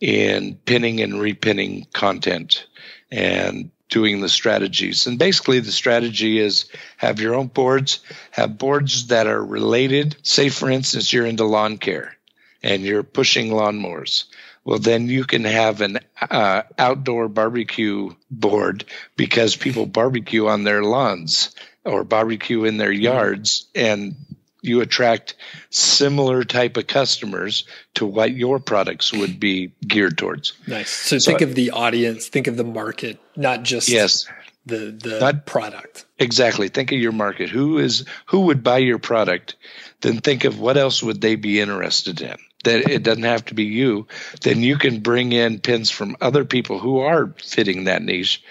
[0.00, 2.66] in pinning and repinning content.
[3.10, 5.06] And doing the strategies.
[5.06, 8.00] And basically, the strategy is have your own boards,
[8.30, 10.16] have boards that are related.
[10.22, 12.16] Say, for instance, you're into lawn care
[12.62, 14.24] and you're pushing lawnmowers.
[14.68, 18.84] Well, then you can have an uh, outdoor barbecue board
[19.16, 21.54] because people barbecue on their lawns
[21.86, 24.14] or barbecue in their yards and
[24.60, 25.36] you attract
[25.70, 30.52] similar type of customers to what your products would be geared towards.
[30.66, 30.90] Nice.
[30.90, 34.26] So, so think of the audience, think of the market, not just yes.
[34.66, 36.04] the the not, product.
[36.18, 36.68] Exactly.
[36.68, 37.48] Think of your market.
[37.48, 39.56] Who is who would buy your product?
[40.02, 42.36] Then think of what else would they be interested in.
[42.64, 44.08] That it doesn't have to be you.
[44.42, 48.42] Then you can bring in pins from other people who are fitting that niche.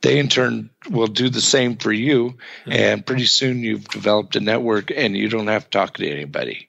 [0.00, 2.72] They in turn will do the same for you mm-hmm.
[2.72, 6.68] and pretty soon you've developed a network and you don't have to talk to anybody.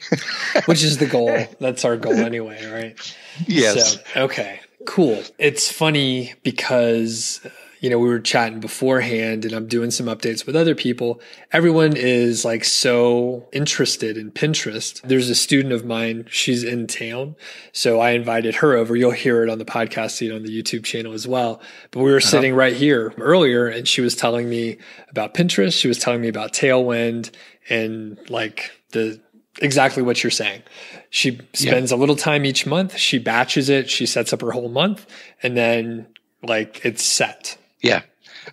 [0.64, 1.46] Which is the goal.
[1.60, 3.16] That's our goal anyway right?
[3.46, 3.94] Yes.
[3.94, 4.60] So, okay.
[4.86, 5.22] Cool.
[5.38, 7.46] It's funny because
[7.84, 11.20] you know, we were chatting beforehand and I'm doing some updates with other people.
[11.52, 15.02] Everyone is like so interested in Pinterest.
[15.02, 17.36] There's a student of mine, she's in town.
[17.72, 18.96] So I invited her over.
[18.96, 21.60] You'll hear it on the podcast feed on the YouTube channel as well.
[21.90, 22.26] But we were uh-huh.
[22.26, 24.78] sitting right here earlier and she was telling me
[25.10, 25.78] about Pinterest.
[25.78, 27.32] She was telling me about Tailwind
[27.68, 29.20] and like the
[29.60, 30.62] exactly what you're saying.
[31.10, 31.98] She spends yeah.
[31.98, 32.96] a little time each month.
[32.96, 33.90] She batches it.
[33.90, 35.06] She sets up her whole month
[35.42, 36.06] and then
[36.42, 37.58] like it's set.
[37.84, 38.02] Yeah.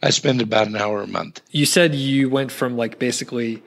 [0.03, 1.41] I spend about an hour a month.
[1.51, 3.63] You said you went from like basically,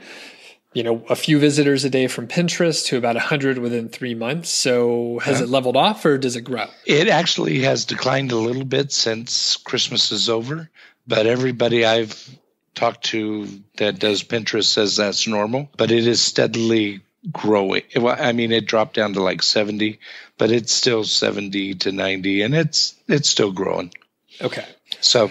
[0.72, 4.50] you know, a few visitors a day from Pinterest to about 100 within three months.
[4.50, 6.66] So has it leveled off or does it grow?
[6.86, 10.70] It actually has declined a little bit since Christmas is over,
[11.06, 12.38] but everybody I've
[12.74, 13.48] talked to
[13.78, 17.00] that does Pinterest says that's normal, but it is steadily
[17.32, 17.82] growing.
[17.96, 19.98] I mean, it dropped down to like 70,
[20.36, 23.92] but it's still 70 to 90 and it's it's still growing.
[24.40, 24.66] Okay.
[25.00, 25.30] So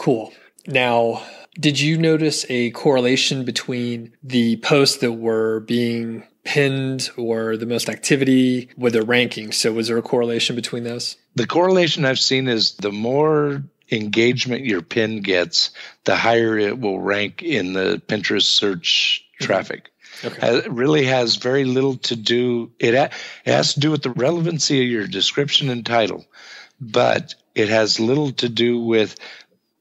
[0.00, 0.32] Cool.
[0.66, 1.22] Now,
[1.58, 7.90] did you notice a correlation between the posts that were being pinned or the most
[7.90, 9.52] activity with the ranking?
[9.52, 11.16] So, was there a correlation between those?
[11.34, 15.70] The correlation I've seen is the more engagement your pin gets,
[16.04, 19.44] the higher it will rank in the Pinterest search mm-hmm.
[19.44, 19.90] traffic.
[20.24, 20.56] Okay.
[20.60, 22.72] It really has very little to do.
[22.78, 23.12] It, it
[23.44, 26.24] has to do with the relevancy of your description and title,
[26.80, 29.16] but it has little to do with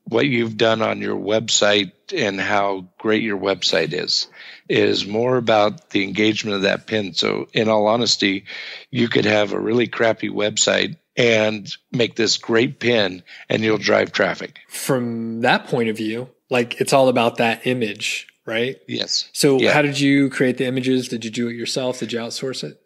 [0.09, 4.27] what you've done on your website and how great your website is.
[4.67, 7.13] It is more about the engagement of that pin.
[7.13, 8.45] So, in all honesty,
[8.91, 14.11] you could have a really crappy website and make this great pin and you'll drive
[14.11, 14.59] traffic.
[14.69, 18.77] From that point of view, like it's all about that image, right?
[18.87, 19.29] Yes.
[19.33, 19.73] So, yeah.
[19.73, 21.07] how did you create the images?
[21.07, 21.99] Did you do it yourself?
[21.99, 22.81] Did you outsource it?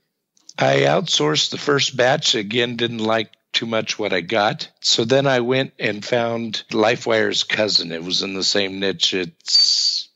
[0.57, 2.35] I outsourced the first batch.
[2.35, 4.67] Again, didn't like too much what I got.
[4.81, 7.91] So then I went and found LifeWire's cousin.
[7.91, 9.13] It was in the same niche.
[9.13, 10.09] It's,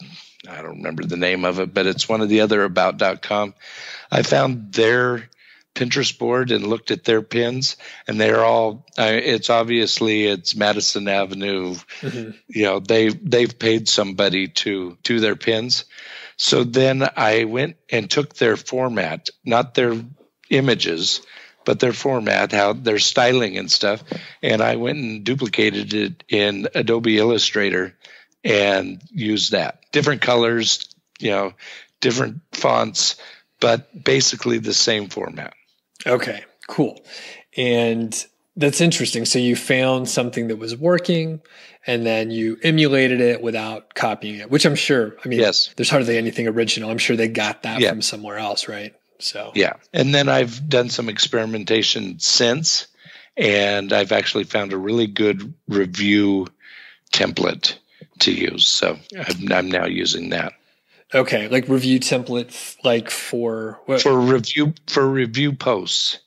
[0.47, 3.53] I don't remember the name of it, but it's one of the other about.com.
[4.11, 5.29] I found their
[5.77, 8.87] Pinterest board and looked at their pins, and they're all.
[8.97, 11.75] Uh, it's obviously it's Madison Avenue.
[12.01, 12.31] Mm-hmm.
[12.47, 15.85] You know they they've paid somebody to do their pins.
[16.35, 19.93] So then I went and took their format, not their
[20.49, 21.21] images,
[21.67, 24.01] but their format, how their styling and stuff.
[24.41, 27.93] And I went and duplicated it in Adobe Illustrator
[28.41, 29.81] and used that.
[29.91, 30.87] Different colors,
[31.19, 31.51] you know,
[31.99, 33.17] different fonts,
[33.59, 35.55] but basically the same format.
[36.05, 37.01] Okay, cool.
[37.57, 38.15] And
[38.55, 39.25] that's interesting.
[39.25, 41.41] So you found something that was working
[41.85, 45.69] and then you emulated it without copying it, which I'm sure, I mean, yes.
[45.75, 46.89] there's hardly anything original.
[46.89, 47.89] I'm sure they got that yeah.
[47.89, 48.95] from somewhere else, right?
[49.19, 52.87] So yeah, and then I've done some experimentation since,
[53.35, 56.47] and I've actually found a really good review
[57.11, 57.75] template
[58.19, 58.67] to use.
[58.67, 60.53] So I'm, I'm now using that.
[61.13, 64.01] Okay, like review template, like for what?
[64.01, 66.19] for review for review posts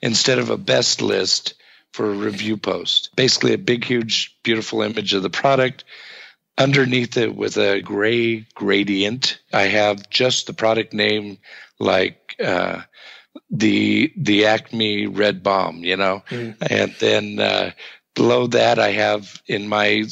[0.00, 1.54] instead of a best list
[1.92, 3.10] for a review post.
[3.16, 5.84] Basically, a big, huge, beautiful image of the product.
[6.58, 11.38] Underneath it, with a gray gradient, I have just the product name,
[11.78, 12.82] like uh,
[13.50, 16.56] the the Acme Red Bomb, you know, mm.
[16.60, 17.72] and then uh,
[18.14, 20.04] below that, I have in my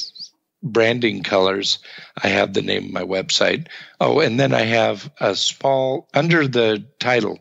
[0.63, 1.79] branding colors,
[2.23, 3.69] I have the name of my website.
[4.01, 7.41] Oh, and then I have a small, under the title,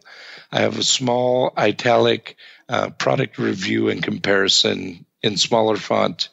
[0.51, 2.37] I have a small italic
[2.67, 6.29] uh, product review and comparison in smaller font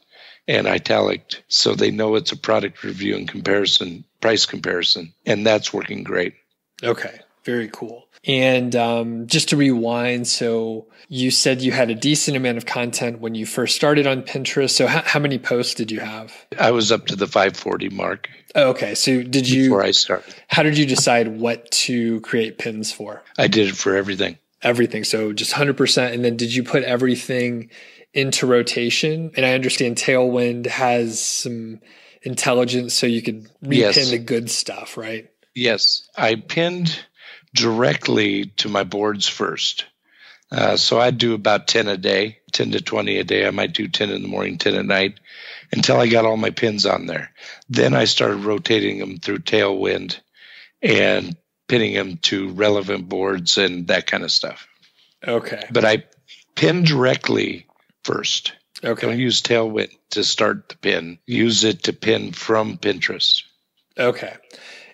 [0.48, 5.12] and italic so they know it's a product review and comparison, price comparison.
[5.24, 6.34] And that's working great.
[6.82, 7.20] Okay.
[7.44, 8.05] Very cool.
[8.26, 13.20] And um, just to rewind, so you said you had a decent amount of content
[13.20, 14.70] when you first started on Pinterest.
[14.70, 16.34] So how, how many posts did you have?
[16.58, 18.28] I was up to the 540 mark.
[18.56, 18.96] Oh, okay.
[18.96, 19.64] So did you?
[19.64, 20.34] Before I started.
[20.48, 23.22] How did you decide what to create pins for?
[23.38, 24.38] I did it for everything.
[24.60, 25.04] Everything.
[25.04, 26.12] So just 100%.
[26.12, 27.70] And then did you put everything
[28.12, 29.30] into rotation?
[29.36, 31.80] And I understand Tailwind has some
[32.22, 34.10] intelligence so you could repin yes.
[34.10, 35.30] the good stuff, right?
[35.54, 36.08] Yes.
[36.16, 36.98] I pinned
[37.56, 39.86] directly to my boards first.
[40.52, 43.46] Uh, so I'd do about 10 a day, 10 to 20 a day.
[43.46, 45.18] I might do 10 in the morning, 10 at night
[45.72, 47.32] until I got all my pins on there.
[47.68, 50.20] Then I started rotating them through Tailwind
[50.82, 51.36] and
[51.68, 54.68] pinning them to relevant boards and that kind of stuff.
[55.26, 55.64] Okay.
[55.72, 56.04] But I
[56.54, 57.66] pin directly
[58.04, 58.52] first.
[58.84, 59.06] Okay.
[59.06, 61.18] Don't use Tailwind to start the pin.
[61.26, 63.42] Use it to pin from Pinterest.
[63.98, 64.34] Okay.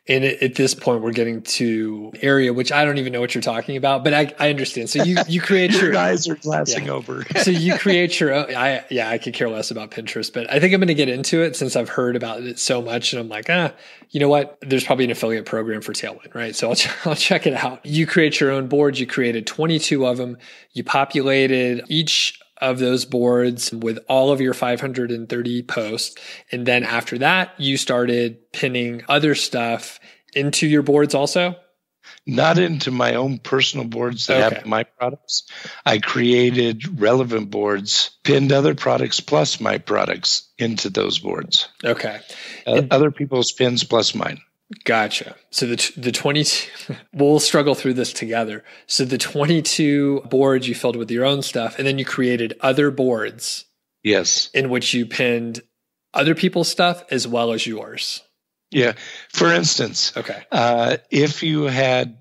[0.09, 3.43] And at this point, we're getting to area which I don't even know what you're
[3.43, 4.91] talking about, but I, I understand.
[4.91, 6.93] So you you create your, your guys are glassing yeah.
[6.93, 7.25] over.
[7.41, 8.53] so you create your own.
[8.53, 11.09] I yeah, I could care less about Pinterest, but I think I'm going to get
[11.09, 13.73] into it since I've heard about it so much, and I'm like, ah,
[14.11, 14.59] you know what?
[14.61, 16.57] There's probably an affiliate program for Tailwind, right?
[16.57, 17.87] So I'll ch- I'll check it out.
[17.87, 18.99] You create your own boards.
[18.99, 20.37] You created 22 of them.
[20.73, 26.17] You populated each of those boards with all of your 530 posts.
[26.51, 29.99] And then after that, you started pinning other stuff
[30.35, 31.57] into your boards also?
[32.25, 34.57] Not into my own personal boards that okay.
[34.57, 35.45] have my products.
[35.85, 41.69] I created relevant boards, pinned other products plus my products into those boards.
[41.85, 42.21] Okay.
[42.65, 44.41] Uh, other people's pins plus mine.
[44.85, 45.37] Gotcha.
[45.51, 48.65] So the the 22 we'll struggle through this together.
[48.87, 52.91] So the 22 boards you filled with your own stuff and then you created other
[52.91, 53.67] boards.
[54.03, 54.51] Yes.
[54.55, 55.63] In which you pinned
[56.15, 58.23] other people's stuff as well as yours.
[58.71, 58.93] Yeah.
[59.29, 60.43] For instance, okay.
[60.51, 62.17] Uh, if you had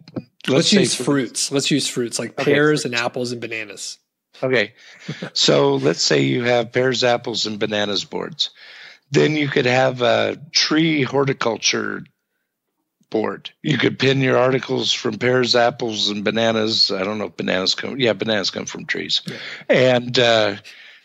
[0.47, 1.51] let's, let's use fruits.
[1.51, 3.97] Let's use fruits like pears okay, and apples and bananas.
[4.43, 4.73] Okay.
[5.33, 8.51] so let's say you have pears, apples, and bananas boards.
[9.11, 12.03] Then you could have a tree horticulture
[13.11, 13.51] board.
[13.61, 16.91] You could pin your articles from pears, apples, and bananas.
[16.91, 17.99] I don't know if bananas come.
[17.99, 19.37] Yeah, bananas come from trees, yeah.
[19.69, 20.55] and uh,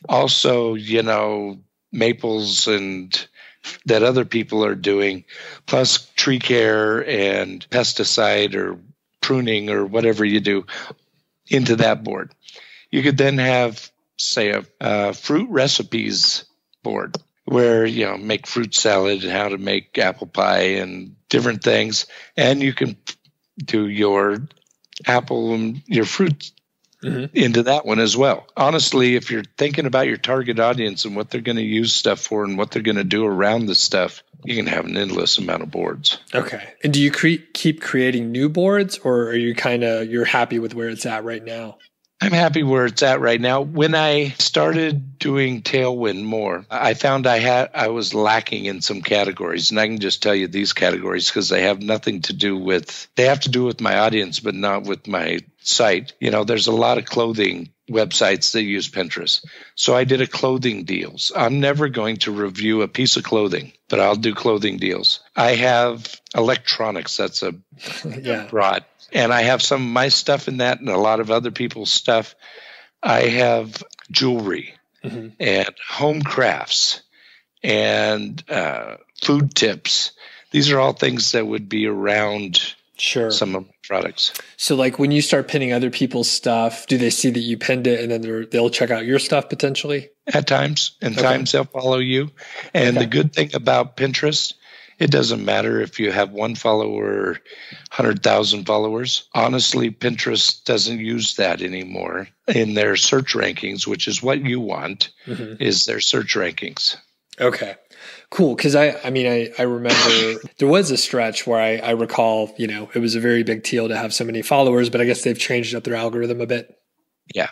[0.08, 1.58] also you know
[1.92, 3.28] maples and
[3.84, 5.24] that other people are doing,
[5.66, 8.78] plus tree care and pesticide or
[9.20, 10.64] pruning or whatever you do
[11.48, 12.32] into that board.
[12.90, 16.44] You could then have, say, a, a fruit recipes
[16.82, 17.16] board
[17.46, 22.06] where you know make fruit salad and how to make apple pie and different things
[22.34, 22.96] and you can
[23.62, 24.38] do your
[25.06, 26.50] apple and your fruit
[27.02, 27.36] mm-hmm.
[27.36, 28.46] into that one as well.
[28.56, 32.20] Honestly if you're thinking about your target audience and what they're going to use stuff
[32.20, 35.36] for and what they're going to do around the stuff you can have an endless
[35.38, 36.18] amount of boards.
[36.34, 36.62] Okay.
[36.82, 40.58] And do you cre- keep creating new boards or are you kind of you're happy
[40.58, 41.76] with where it's at right now
[42.18, 43.60] I'm happy where it's at right now.
[43.60, 49.02] When I started doing Tailwind more, I found I had I was lacking in some
[49.02, 52.56] categories, and I can just tell you these categories because they have nothing to do
[52.56, 56.14] with they have to do with my audience, but not with my site.
[56.18, 59.44] You know, there's a lot of clothing websites that use Pinterest.
[59.74, 61.32] So I did a clothing deals.
[61.36, 65.20] I'm never going to review a piece of clothing, but I'll do clothing deals.
[65.36, 67.16] I have electronics.
[67.16, 67.54] That's a
[68.20, 68.46] yeah.
[68.48, 71.50] broad and I have some of my stuff in that and a lot of other
[71.50, 72.34] people's stuff.
[73.02, 75.28] I have jewelry mm-hmm.
[75.38, 77.02] and home crafts
[77.62, 80.12] and uh, food tips.
[80.50, 84.32] These are all things that would be around sure some of my products.
[84.56, 87.86] So, like when you start pinning other people's stuff, do they see that you pinned
[87.86, 90.10] it and then they'll check out your stuff potentially?
[90.26, 91.22] At times, and okay.
[91.22, 92.30] times they'll follow you.
[92.74, 93.04] And okay.
[93.04, 94.54] the good thing about Pinterest
[94.98, 97.38] it doesn't matter if you have one follower
[97.90, 99.28] 100,000 followers.
[99.34, 105.10] Honestly, Pinterest doesn't use that anymore in their search rankings, which is what you want,
[105.26, 105.62] mm-hmm.
[105.62, 106.96] is their search rankings.
[107.38, 107.76] Okay.
[108.30, 108.56] Cool.
[108.56, 112.54] Cause I, I mean, I, I remember there was a stretch where I, I recall,
[112.56, 115.04] you know, it was a very big deal to have so many followers, but I
[115.04, 116.74] guess they've changed up their algorithm a bit.
[117.34, 117.50] Yeah.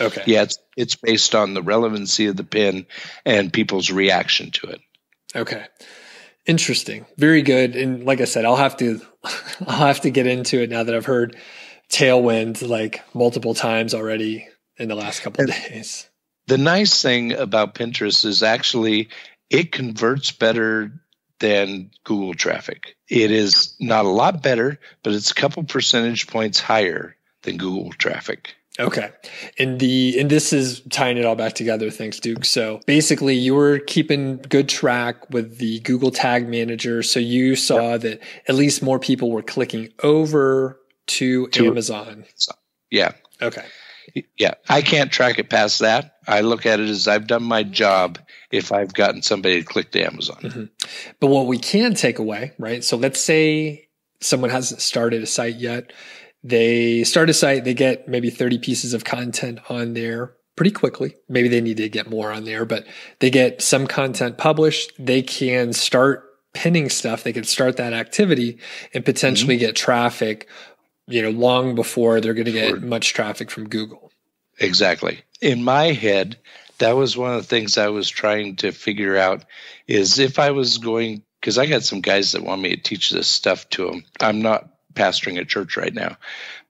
[0.00, 0.22] Okay.
[0.26, 0.42] Yeah.
[0.42, 2.86] It's, it's based on the relevancy of the pin
[3.24, 4.80] and people's reaction to it.
[5.34, 5.66] Okay.
[6.46, 7.06] Interesting.
[7.16, 7.74] Very good.
[7.74, 9.00] And like I said, I'll have to,
[9.66, 11.36] I'll have to get into it now that I've heard
[11.90, 16.08] Tailwind like multiple times already in the last couple of days.
[16.46, 19.08] The nice thing about Pinterest is actually
[19.50, 20.92] it converts better
[21.40, 22.96] than Google traffic.
[23.08, 27.92] It is not a lot better, but it's a couple percentage points higher than Google
[27.92, 28.54] traffic.
[28.78, 29.10] Okay.
[29.58, 32.44] And the and this is tying it all back together, thanks, Duke.
[32.44, 37.02] So basically you were keeping good track with the Google Tag Manager.
[37.02, 38.00] So you saw yep.
[38.00, 42.24] that at least more people were clicking over to, to Amazon.
[42.90, 43.12] Yeah.
[43.40, 43.64] Okay.
[44.36, 44.54] Yeah.
[44.68, 46.16] I can't track it past that.
[46.26, 48.18] I look at it as I've done my job
[48.50, 50.38] if I've gotten somebody to click to Amazon.
[50.42, 50.64] Mm-hmm.
[51.20, 52.82] But what we can take away, right?
[52.82, 53.88] So let's say
[54.20, 55.92] someone hasn't started a site yet
[56.44, 61.16] they start a site, they get maybe 30 pieces of content on there pretty quickly.
[61.28, 62.86] Maybe they need to get more on there, but
[63.18, 64.92] they get some content published.
[64.98, 67.24] They can start pinning stuff.
[67.24, 68.58] They can start that activity
[68.92, 69.66] and potentially mm-hmm.
[69.66, 70.48] get traffic,
[71.06, 74.12] you know, long before they're going to get much traffic from Google.
[74.60, 75.22] Exactly.
[75.40, 76.36] In my head,
[76.78, 79.44] that was one of the things I was trying to figure out
[79.88, 83.10] is if I was going because I got some guys that want me to teach
[83.10, 84.04] this stuff to them.
[84.18, 86.16] I'm not pastoring a church right now,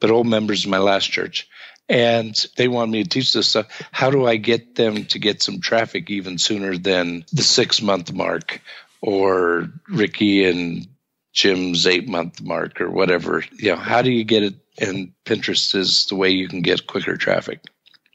[0.01, 1.49] but old members of my last church.
[1.89, 3.67] And they want me to teach this stuff.
[3.93, 8.13] How do I get them to get some traffic even sooner than the six month
[8.13, 8.63] mark
[9.03, 10.89] or Ricky and
[11.35, 13.45] Jim's eight month mark or whatever?
[13.53, 14.55] You know, how do you get it?
[14.79, 17.61] And Pinterest is the way you can get quicker traffic.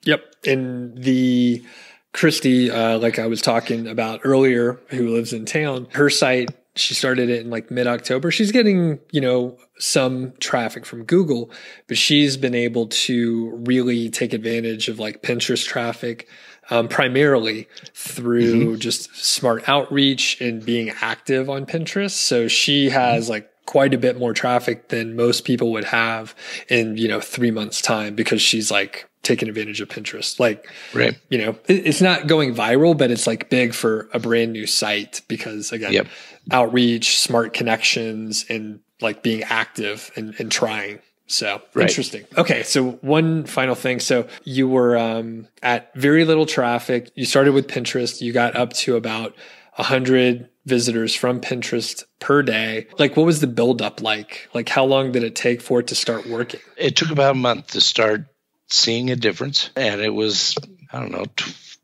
[0.03, 0.35] Yep.
[0.45, 1.63] And the
[2.11, 6.93] Christy, uh, like I was talking about earlier, who lives in town, her site she
[6.93, 8.31] started it in like mid October.
[8.31, 11.51] She's getting, you know, some traffic from Google,
[11.87, 16.27] but she's been able to really take advantage of like Pinterest traffic,
[16.69, 18.79] um, primarily through mm-hmm.
[18.79, 22.11] just smart outreach and being active on Pinterest.
[22.11, 23.31] So she has mm-hmm.
[23.31, 26.35] like quite a bit more traffic than most people would have
[26.69, 30.39] in, you know, three months time because she's like taking advantage of Pinterest.
[30.39, 31.17] Like, right.
[31.29, 34.65] you know, it, it's not going viral, but it's like big for a brand new
[34.65, 36.07] site because again, yep.
[36.51, 40.99] outreach, smart connections, and like being active and, and trying.
[41.27, 41.87] So right.
[41.87, 42.25] interesting.
[42.37, 42.63] Okay.
[42.63, 43.99] So one final thing.
[43.99, 47.11] So you were um, at very little traffic.
[47.13, 48.19] You started with Pinterest.
[48.19, 49.35] You got up to about
[49.77, 52.87] a hundred visitors from Pinterest per day.
[52.97, 54.49] Like, what was the buildup like?
[54.53, 56.59] Like, how long did it take for it to start working?
[56.77, 58.25] It took about a month to start
[58.69, 59.69] seeing a difference.
[59.75, 60.57] And it was,
[60.91, 61.25] I don't know,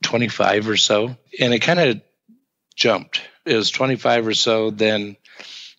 [0.04, 1.16] 25 or so.
[1.40, 2.02] And it kind of
[2.76, 3.22] jumped.
[3.46, 4.72] It was 25 or so.
[4.72, 5.18] Then,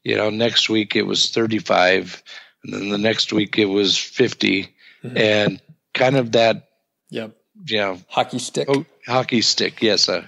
[0.03, 2.23] you know, next week it was 35.
[2.65, 4.75] And then the next week it was 50.
[5.05, 5.17] Mm-hmm.
[5.17, 5.61] And
[5.95, 6.69] kind of that,
[7.11, 7.37] yep.
[7.65, 8.69] you know, hockey stick.
[8.69, 9.83] Oh, hockey stick.
[9.83, 10.09] Yes.
[10.09, 10.25] Uh,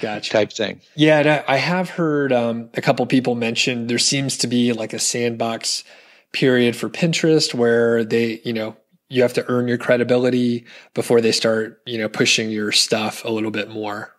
[0.00, 0.30] gotcha.
[0.30, 0.80] type thing.
[0.94, 4.98] Yeah, I have heard um, a couple people mention there seems to be like a
[4.98, 5.84] sandbox
[6.32, 8.76] period for Pinterest where they, you know,
[9.08, 13.30] you have to earn your credibility before they start, you know, pushing your stuff a
[13.30, 14.14] little bit more.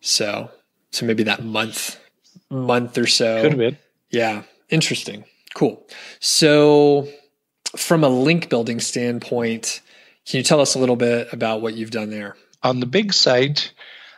[0.00, 0.50] So,
[0.92, 2.00] so maybe that month,
[2.50, 3.42] month or so.
[3.42, 3.78] Could have been.
[4.10, 4.42] Yeah.
[4.70, 5.24] Interesting.
[5.54, 5.86] Cool.
[6.20, 7.08] So,
[7.76, 9.80] from a link building standpoint,
[10.26, 12.36] can you tell us a little bit about what you've done there?
[12.62, 13.72] On the big site,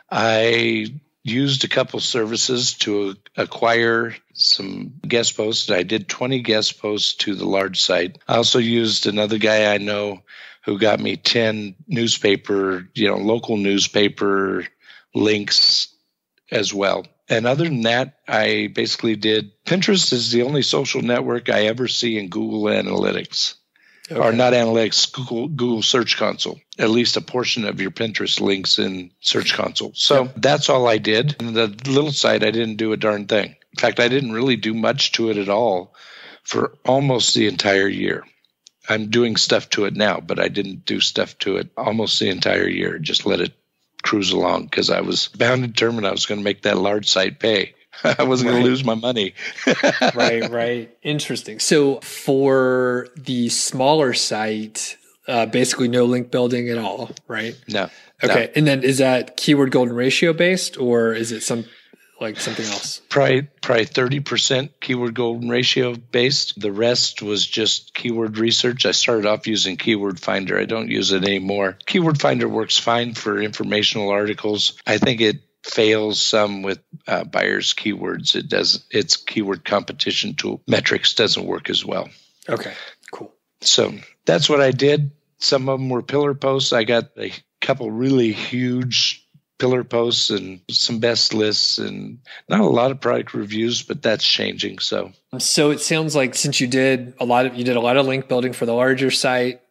[0.09, 0.87] I
[1.23, 5.69] used a couple services to acquire some guest posts.
[5.69, 8.17] I did 20 guest posts to the large site.
[8.27, 10.23] I also used another guy I know
[10.63, 14.67] who got me 10 newspaper, you know, local newspaper
[15.13, 15.93] links
[16.51, 17.05] as well.
[17.29, 21.87] And other than that, I basically did Pinterest is the only social network I ever
[21.87, 23.55] see in Google Analytics.
[24.11, 24.19] Okay.
[24.19, 26.59] Or not analytics, Google Google Search Console.
[26.77, 29.93] At least a portion of your Pinterest links in Search Console.
[29.95, 30.33] So yep.
[30.35, 31.37] that's all I did.
[31.39, 33.55] And the little site, I didn't do a darn thing.
[33.73, 35.93] In fact, I didn't really do much to it at all
[36.43, 38.25] for almost the entire year.
[38.89, 42.29] I'm doing stuff to it now, but I didn't do stuff to it almost the
[42.29, 42.99] entire year.
[42.99, 43.53] Just let it
[44.01, 47.07] cruise along because I was bound and determined I was going to make that large
[47.07, 47.75] site pay.
[48.03, 48.55] I wasn't right.
[48.55, 49.33] going to lose my money.
[50.15, 50.95] right, right.
[51.03, 51.59] Interesting.
[51.59, 57.55] So for the smaller site, uh, basically no link building at all, right?
[57.67, 57.89] No.
[58.23, 58.45] Okay.
[58.45, 58.51] No.
[58.55, 61.65] And then is that keyword golden ratio based or is it some
[62.19, 63.01] like something else?
[63.09, 66.59] Probably probably thirty percent keyword golden ratio based.
[66.59, 68.85] The rest was just keyword research.
[68.85, 70.59] I started off using Keyword Finder.
[70.59, 71.77] I don't use it anymore.
[71.87, 74.79] Keyword Finder works fine for informational articles.
[74.85, 78.35] I think it fails some with uh, buyers keywords.
[78.35, 82.09] It does its keyword competition tool metrics doesn't work as well.
[82.49, 82.73] Okay,
[83.11, 83.33] cool.
[83.61, 83.93] So
[84.25, 85.11] that's what I did.
[85.39, 86.73] Some of them were pillar posts.
[86.73, 87.31] I got a
[87.61, 89.27] couple really huge
[89.61, 92.17] pillar posts and some best lists and
[92.49, 96.59] not a lot of product reviews but that's changing so so it sounds like since
[96.59, 99.11] you did a lot of you did a lot of link building for the larger
[99.11, 99.61] site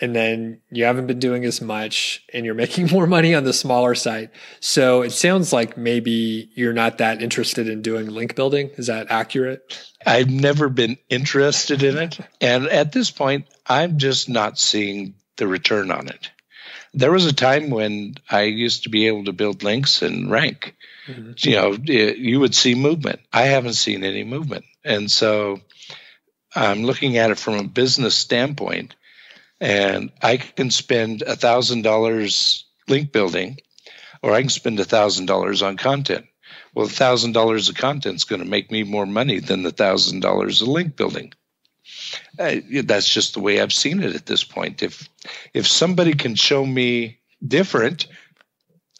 [0.00, 3.52] and then you haven't been doing as much and you're making more money on the
[3.52, 4.30] smaller site.
[4.60, 8.70] So it sounds like maybe you're not that interested in doing link building.
[8.76, 9.92] Is that accurate?
[10.04, 12.18] I've never been interested in it.
[12.40, 16.30] And at this point, I'm just not seeing the return on it.
[16.92, 20.76] There was a time when I used to be able to build links and rank.
[21.08, 21.32] Mm-hmm.
[21.38, 23.20] You know, you would see movement.
[23.32, 24.64] I haven't seen any movement.
[24.84, 25.60] And so
[26.54, 28.94] I'm looking at it from a business standpoint
[29.64, 33.56] and I can spend a thousand dollars link building,
[34.22, 36.26] or I can spend a thousand dollars on content.
[36.74, 39.72] Well, a thousand dollars of content is going to make me more money than the
[39.72, 41.32] thousand dollars of link building.
[42.38, 44.82] Uh, that's just the way I've seen it at this point.
[44.82, 45.08] If
[45.54, 48.06] if somebody can show me different,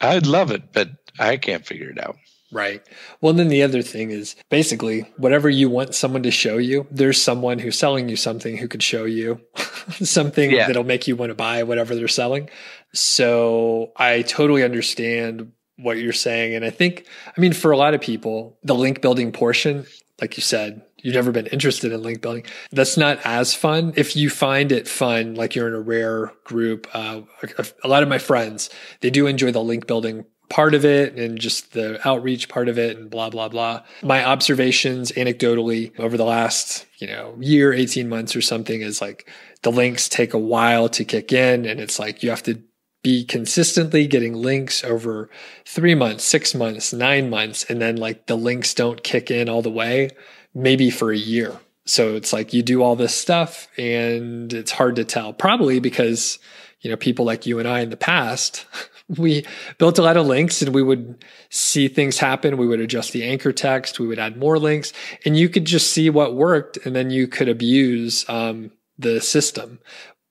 [0.01, 0.89] I'd love it, but
[1.19, 2.17] I can't figure it out.
[2.55, 2.87] Right.
[3.21, 7.21] Well, then the other thing is basically whatever you want someone to show you, there's
[7.21, 9.41] someone who's selling you something who could show you
[9.91, 10.69] something yeah.
[10.69, 12.49] that'll make you want to buy whatever they're selling.
[12.93, 16.55] So I totally understand what you're saying.
[16.55, 19.85] And I think, I mean, for a lot of people, the link building portion,
[20.21, 22.45] like you said, you've never been interested in link building.
[22.71, 23.95] That's not as fun.
[23.97, 27.23] If you find it fun, like you're in a rare group, uh,
[27.59, 31.15] a, a lot of my friends, they do enjoy the link building part of it
[31.17, 33.83] and just the outreach part of it and blah blah blah.
[34.03, 39.29] My observations anecdotally over the last you know year 18 months or something is like
[39.63, 42.63] the links take a while to kick in and it's like you have to
[43.03, 45.29] be consistently getting links over
[45.67, 49.61] three months six months nine months and then like the links don't kick in all
[49.61, 50.09] the way
[50.55, 51.53] maybe for a year.
[51.87, 55.33] So it's like you do all this stuff and it's hard to tell.
[55.33, 56.39] Probably because
[56.81, 58.67] you know people like you and i in the past
[59.09, 59.45] we
[59.79, 62.57] built a lot of links and we would see things happen.
[62.57, 64.01] We would adjust the anchor text.
[64.01, 64.93] We would add more links
[65.25, 66.79] and you could just see what worked.
[66.85, 69.79] And then you could abuse um, the system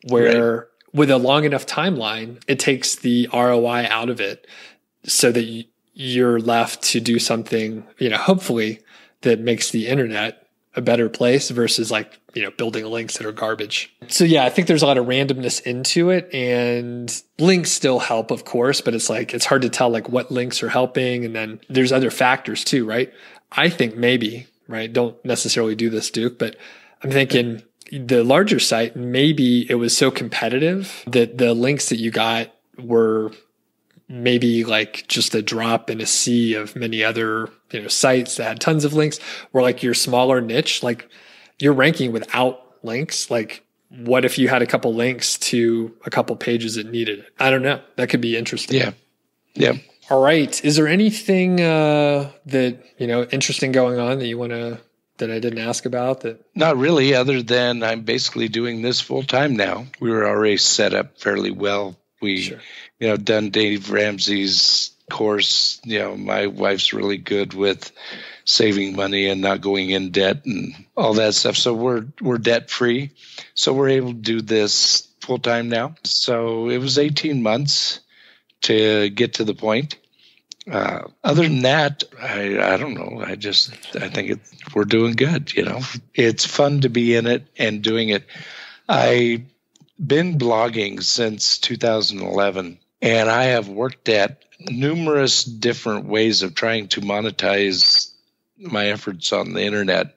[0.07, 0.65] where right.
[0.93, 4.47] with a long enough timeline, it takes the ROI out of it
[5.05, 8.79] so that you're left to do something, you know, hopefully
[9.21, 10.42] that makes the internet
[10.75, 13.95] a better place versus like you know building links that are garbage.
[14.07, 18.31] So yeah i think there's a lot of randomness into it and links still help
[18.31, 21.35] of course but it's like it's hard to tell like what links are helping and
[21.35, 23.13] then there's other factors too right?
[23.51, 24.91] I think maybe right?
[24.91, 26.55] Don't necessarily do this duke but
[27.03, 27.61] i'm thinking
[27.91, 33.31] the larger site maybe it was so competitive that the links that you got were
[34.09, 38.43] maybe like just a drop in a sea of many other you know sites that
[38.45, 39.19] had tons of links
[39.51, 41.09] or like your smaller niche like
[41.59, 43.29] you're ranking without links.
[43.31, 47.33] Like what if you had a couple links to a couple pages that needed it?
[47.39, 47.81] I don't know.
[47.95, 48.79] That could be interesting.
[48.79, 48.91] Yeah.
[49.55, 49.73] Yeah.
[50.09, 50.63] All right.
[50.63, 54.79] Is there anything uh that you know interesting going on that you want to
[55.17, 56.43] that I didn't ask about that?
[56.55, 59.85] Not really, other than I'm basically doing this full time now.
[59.99, 61.95] We were already set up fairly well.
[62.21, 62.59] We sure.
[62.99, 65.81] you know, done Dave Ramsey's course.
[65.83, 67.91] You know, my wife's really good with
[68.45, 71.57] saving money and not going in debt and all that stuff.
[71.57, 73.11] So we're we're debt free.
[73.53, 75.95] So we're able to do this full time now.
[76.03, 77.99] So it was 18 months
[78.63, 79.97] to get to the point.
[80.69, 83.21] Uh, other than that, I, I don't know.
[83.25, 84.39] I just I think it,
[84.73, 85.53] we're doing good.
[85.53, 85.81] You know,
[86.13, 88.25] it's fun to be in it and doing it.
[88.87, 89.41] I've
[90.05, 97.01] been blogging since 2011 and I have worked at numerous different ways of trying to
[97.01, 98.11] monetize
[98.57, 100.15] my efforts on the internet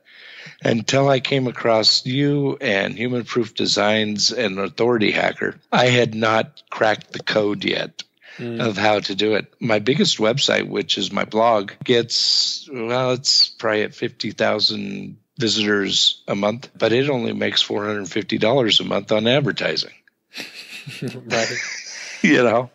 [0.62, 5.56] until I came across you and Human Proof Designs and Authority Hacker.
[5.72, 8.04] I had not cracked the code yet.
[8.38, 8.60] Mm.
[8.60, 9.54] Of how to do it.
[9.60, 16.34] My biggest website, which is my blog, gets, well, it's probably at 50,000 visitors a
[16.34, 19.94] month, but it only makes $450 a month on advertising.
[21.02, 21.56] right.
[22.22, 22.70] you know,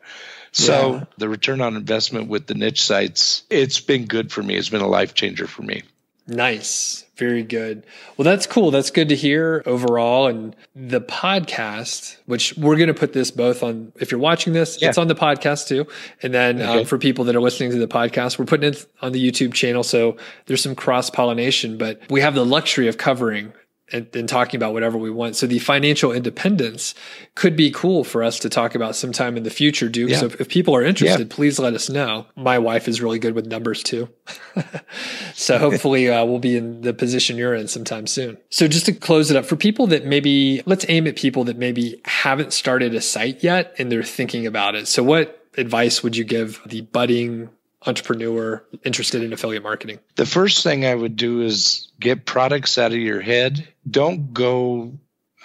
[0.52, 1.04] so yeah.
[1.18, 4.56] the return on investment with the niche sites, it's been good for me.
[4.56, 5.84] It's been a life changer for me.
[6.28, 7.06] Nice.
[7.18, 7.86] Very good.
[8.16, 8.72] Well, that's cool.
[8.72, 10.28] That's good to hear overall.
[10.28, 14.82] And the podcast, which we're going to put this both on, if you're watching this,
[14.82, 14.90] yeah.
[14.90, 15.88] it's on the podcast too.
[16.22, 16.80] And then um, okay.
[16.80, 19.54] um, for people that are listening to the podcast, we're putting it on the YouTube
[19.54, 19.84] channel.
[19.84, 23.54] So there's some cross pollination, but we have the luxury of covering
[23.92, 25.36] and, and, talking about whatever we want.
[25.36, 26.96] So the financial independence
[27.36, 30.12] could be cool for us to talk about sometime in the future, Duke.
[30.12, 30.20] Yeah.
[30.20, 31.36] So if, if, people are interested, yeah.
[31.36, 32.28] please let us know.
[32.36, 34.10] My wife is really good with numbers too.
[35.34, 38.38] so hopefully uh, we'll be in the position you're in sometime soon.
[38.50, 41.58] So just to close it up for people that maybe, let's aim at people that
[41.58, 44.88] maybe haven't started a site yet and they're thinking about it.
[44.88, 47.50] So what advice would you give the budding
[47.86, 50.00] entrepreneur interested in affiliate marketing?
[50.16, 53.68] The first thing I would do is get products out of your head.
[53.90, 54.94] Don't go,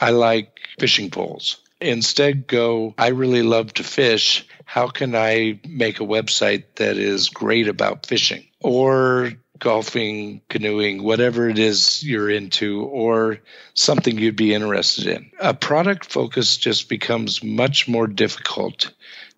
[0.00, 1.58] I like fishing poles.
[1.80, 4.46] Instead, go, I really love to fish.
[4.64, 8.46] How can I make a website that is great about fishing?
[8.60, 13.38] Or golfing, canoeing, whatever it is you're into, or
[13.74, 15.30] something you'd be interested in.
[15.40, 18.92] A product focus just becomes much more difficult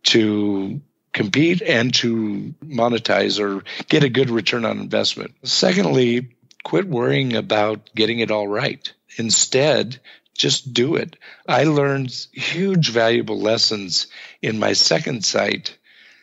[0.04, 0.80] to
[1.18, 5.34] compete and to monetize or get a good return on investment.
[5.42, 6.28] Secondly,
[6.62, 8.92] quit worrying about getting it all right.
[9.16, 9.98] Instead,
[10.36, 11.16] just do it.
[11.48, 14.06] I learned huge valuable lessons
[14.42, 15.76] in my second site,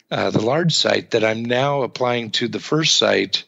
[0.10, 3.44] uh, the large site, that I'm now applying to the first site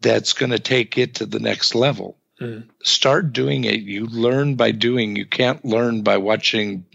[0.00, 2.16] that's going to take it to the next level.
[2.40, 2.66] Mm.
[2.82, 3.80] Start doing it.
[3.80, 5.16] You learn by doing.
[5.16, 6.86] You can't learn by watching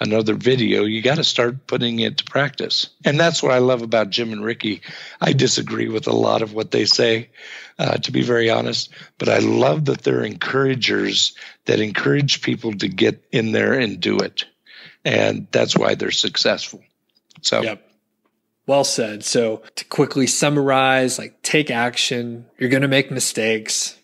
[0.00, 2.88] another video, you got to start putting it to practice.
[3.04, 4.80] And that's what I love about Jim and Ricky.
[5.20, 7.28] I disagree with a lot of what they say,
[7.78, 11.34] uh, to be very honest, but I love that they're encouragers
[11.66, 14.46] that encourage people to get in there and do it.
[15.04, 16.82] And that's why they're successful.
[17.42, 17.86] So, yep.
[18.66, 19.24] Well said.
[19.24, 22.46] So, to quickly summarize, like take action.
[22.58, 23.98] You're going to make mistakes.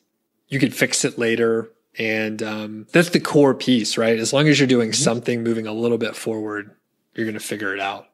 [0.49, 1.70] You can fix it later.
[1.99, 4.18] And um, that's the core piece, right?
[4.18, 5.03] As long as you're doing mm-hmm.
[5.03, 6.70] something moving a little bit forward,
[7.14, 8.07] you're going to figure it out.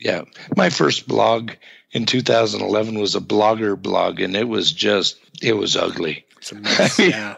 [0.00, 0.22] Yeah.
[0.56, 1.52] My first blog
[1.92, 6.24] in 2011 was a blogger blog, and it was just, it was ugly.
[6.38, 6.98] It's a mess.
[6.98, 7.36] yeah.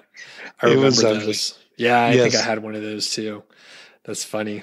[0.61, 1.05] I remember those.
[1.05, 1.34] Ugly.
[1.76, 2.32] Yeah, I yes.
[2.32, 3.42] think I had one of those too.
[4.05, 4.62] That's funny.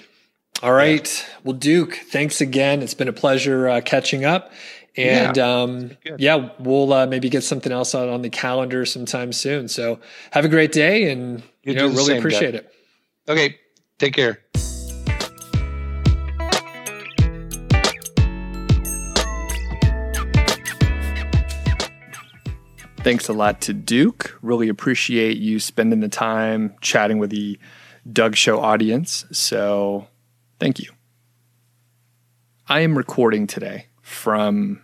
[0.63, 1.07] All right.
[1.07, 1.35] Yeah.
[1.43, 2.81] Well, Duke, thanks again.
[2.81, 4.51] It's been a pleasure uh, catching up.
[4.97, 9.31] And yeah, um, yeah we'll uh, maybe get something else out on the calendar sometime
[9.31, 9.67] soon.
[9.67, 9.99] So
[10.31, 12.61] have a great day and you, you know, really same, appreciate Doug.
[12.61, 12.73] it.
[13.29, 13.59] Okay.
[13.99, 14.39] Take care.
[22.99, 24.37] Thanks a lot to Duke.
[24.41, 27.57] Really appreciate you spending the time chatting with the
[28.11, 29.25] Doug Show audience.
[29.31, 30.07] So
[30.59, 30.91] thank you.
[32.67, 34.81] I am recording today from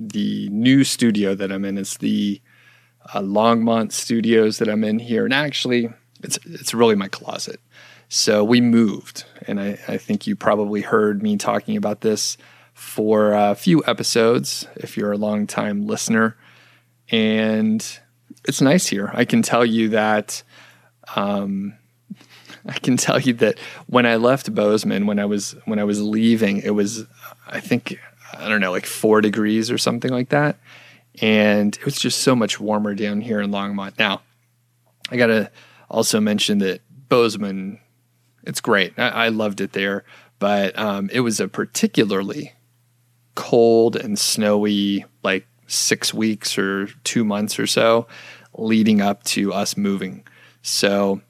[0.00, 1.76] the new studio that I'm in.
[1.76, 2.40] It's the
[3.12, 5.90] uh, Longmont Studios that I'm in here, and actually,
[6.22, 7.60] it's it's really my closet.
[8.08, 12.36] So we moved, and I, I think you probably heard me talking about this
[12.72, 16.36] for a few episodes if you're a long time listener.
[17.10, 17.86] And
[18.48, 19.10] it's nice here.
[19.12, 20.42] I can tell you that.
[21.14, 21.74] Um,
[22.66, 26.02] I can tell you that when I left Bozeman, when I was when I was
[26.02, 27.06] leaving, it was
[27.46, 27.98] I think
[28.40, 30.56] I don't know, like four degrees or something like that.
[31.20, 33.98] And it was just so much warmer down here in Longmont.
[33.98, 34.22] Now,
[35.10, 35.50] I got to
[35.88, 37.80] also mention that Bozeman,
[38.44, 38.98] it's great.
[38.98, 40.04] I, I loved it there,
[40.38, 42.52] but um, it was a particularly
[43.34, 48.06] cold and snowy, like six weeks or two months or so
[48.54, 50.24] leading up to us moving.
[50.62, 51.20] So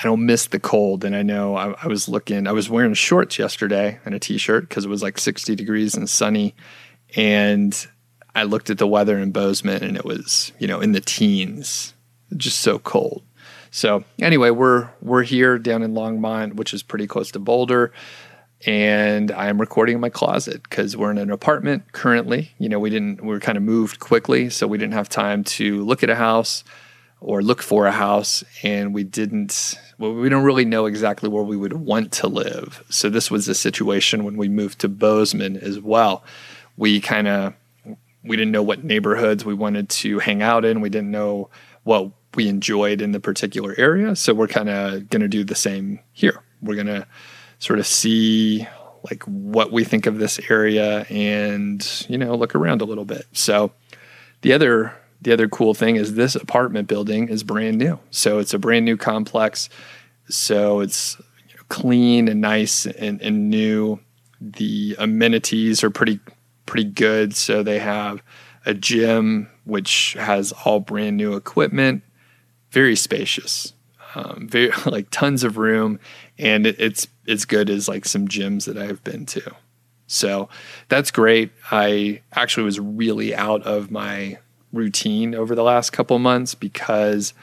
[0.00, 1.04] I don't miss the cold.
[1.04, 4.38] And I know I, I was looking, I was wearing shorts yesterday and a t
[4.38, 6.54] shirt because it was like 60 degrees and sunny.
[7.16, 7.86] And
[8.34, 11.94] I looked at the weather in Bozeman and it was, you know, in the teens,
[12.36, 13.22] just so cold.
[13.70, 17.92] So anyway, we're we're here down in Longmont, which is pretty close to Boulder,
[18.66, 22.50] and I'm recording in my closet because we're in an apartment currently.
[22.58, 25.44] You know, we didn't we were kind of moved quickly, so we didn't have time
[25.44, 26.64] to look at a house
[27.20, 31.42] or look for a house, and we didn't well, we don't really know exactly where
[31.42, 32.82] we would want to live.
[32.88, 36.24] So this was a situation when we moved to Bozeman as well.
[36.76, 37.54] We kind of
[38.24, 40.80] we didn't know what neighborhoods we wanted to hang out in.
[40.80, 41.50] We didn't know
[41.84, 44.14] what we enjoyed in the particular area.
[44.16, 46.42] So we're kind of going to do the same here.
[46.62, 47.06] We're going to
[47.58, 48.66] sort of see
[49.10, 53.26] like what we think of this area and you know look around a little bit.
[53.32, 53.72] So
[54.42, 57.98] the other the other cool thing is this apartment building is brand new.
[58.10, 59.68] So it's a brand new complex.
[60.28, 61.20] So it's
[61.68, 64.00] clean and nice and, and new.
[64.40, 66.20] The amenities are pretty
[66.66, 67.34] pretty good.
[67.34, 68.22] So they have
[68.64, 72.02] a gym which has all brand new equipment,
[72.70, 73.72] very spacious,
[74.14, 75.98] um, very like tons of room,
[76.38, 79.54] and it, it's it's good as like some gyms that I've been to.
[80.06, 80.48] So
[80.88, 81.52] that's great.
[81.70, 84.38] I actually was really out of my
[84.72, 87.34] routine over the last couple months because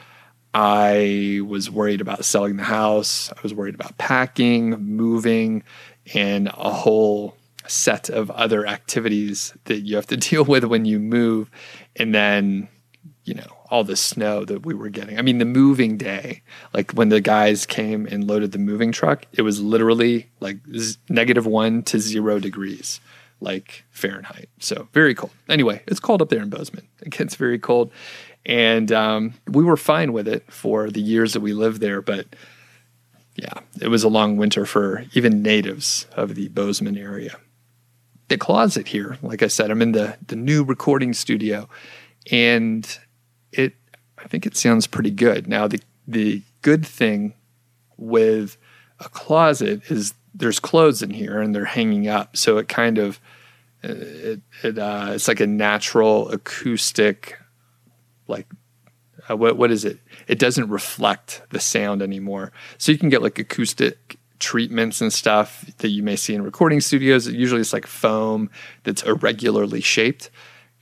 [0.54, 3.30] I was worried about selling the house.
[3.32, 5.62] I was worried about packing, moving,
[6.14, 10.98] and a whole set of other activities that you have to deal with when you
[10.98, 11.50] move.
[11.96, 12.68] And then,
[13.24, 15.18] you know, all the snow that we were getting.
[15.18, 19.26] I mean, the moving day, like when the guys came and loaded the moving truck,
[19.32, 20.56] it was literally like
[21.08, 23.00] negative one to zero degrees,
[23.40, 24.48] like Fahrenheit.
[24.58, 25.32] So very cold.
[25.48, 26.86] Anyway, it's cold up there in Bozeman.
[27.00, 27.92] It gets very cold.
[28.44, 32.02] And um, we were fine with it for the years that we lived there.
[32.02, 32.26] But
[33.36, 37.38] yeah, it was a long winter for even natives of the Bozeman area.
[38.26, 41.68] The closet here, like I said, I'm in the, the new recording studio.
[42.32, 42.98] And
[43.52, 43.74] it
[44.18, 45.46] I think it sounds pretty good.
[45.46, 47.34] Now the the good thing
[47.96, 48.56] with
[49.00, 53.20] a closet is there's clothes in here and they're hanging up, so it kind of
[53.82, 57.38] it, it uh, it's like a natural acoustic
[58.26, 58.46] like
[59.28, 59.98] uh, what what is it?
[60.26, 62.52] It doesn't reflect the sound anymore.
[62.78, 66.80] So you can get like acoustic treatments and stuff that you may see in recording
[66.80, 67.26] studios.
[67.26, 68.50] Usually it's like foam
[68.84, 70.30] that's irregularly shaped.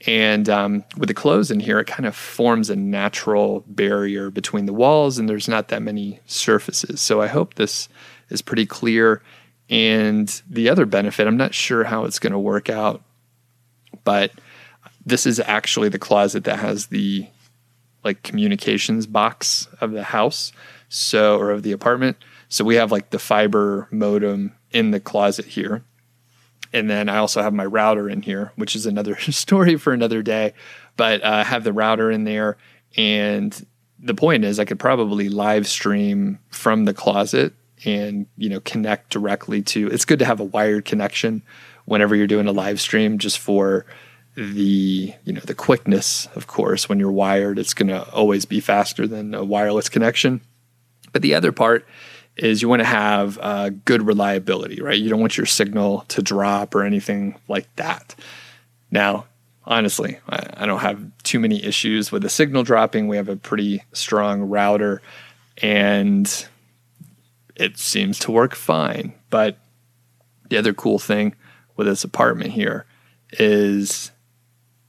[0.05, 4.67] And um, with the clothes in here, it kind of forms a natural barrier between
[4.67, 7.01] the walls, and there's not that many surfaces.
[7.01, 7.89] So I hope this
[8.29, 9.23] is pretty clear.
[9.69, 13.01] And the other benefit, I'm not sure how it's going to work out,
[14.03, 14.31] but
[15.05, 17.27] this is actually the closet that has the
[18.03, 20.51] like communications box of the house,
[20.89, 22.17] so or of the apartment.
[22.49, 25.83] So we have like the fiber modem in the closet here
[26.73, 30.21] and then I also have my router in here, which is another story for another
[30.21, 30.53] day.
[30.95, 32.57] But uh, I have the router in there,
[32.95, 33.65] and
[33.99, 37.53] the point is, I could probably live stream from the closet
[37.85, 39.87] and you know connect directly to.
[39.87, 41.43] It's good to have a wired connection
[41.85, 43.85] whenever you're doing a live stream, just for
[44.35, 46.27] the you know the quickness.
[46.35, 50.41] Of course, when you're wired, it's going to always be faster than a wireless connection.
[51.11, 51.87] But the other part
[52.37, 54.97] is you want to have uh, good reliability, right?
[54.97, 58.15] You don't want your signal to drop or anything like that.
[58.91, 59.25] Now,
[59.65, 63.07] honestly, I, I, don't have too many issues with the signal dropping.
[63.07, 65.01] We have a pretty strong router
[65.61, 66.47] and
[67.55, 69.13] it seems to work fine.
[69.29, 69.57] But
[70.49, 71.35] the other cool thing
[71.75, 72.85] with this apartment here
[73.33, 74.11] is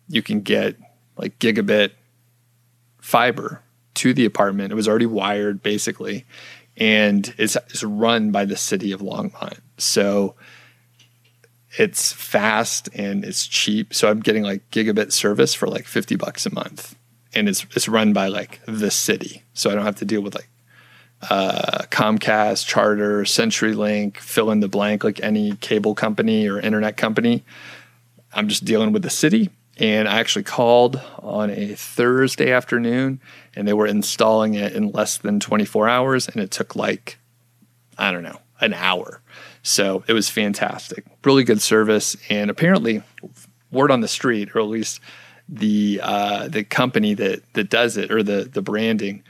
[0.09, 0.77] you can get
[1.17, 1.93] like gigabit
[3.01, 3.63] fiber
[3.95, 4.73] to the apartment.
[4.73, 6.25] It was already wired basically
[6.79, 9.59] and it's, it's run by the city of Longmont.
[9.77, 10.37] So
[11.77, 13.93] it's fast and it's cheap.
[13.93, 16.97] So I'm getting like gigabit service for like 50 bucks a month.
[17.35, 19.43] And it's it's run by like the city.
[19.53, 20.49] So I don't have to deal with like
[21.29, 27.45] uh, Comcast, Charter, CenturyLink, fill in the blank like any cable company or internet company.
[28.33, 29.51] I'm just dealing with the city.
[29.77, 33.21] And I actually called on a Thursday afternoon
[33.59, 37.19] and they were installing it in less than 24 hours and it took like
[37.99, 39.21] i don't know an hour.
[39.63, 41.05] So it was fantastic.
[41.25, 43.03] Really good service and apparently
[43.71, 45.01] word on the street or at least
[45.49, 49.23] the uh, the company that that does it or the the branding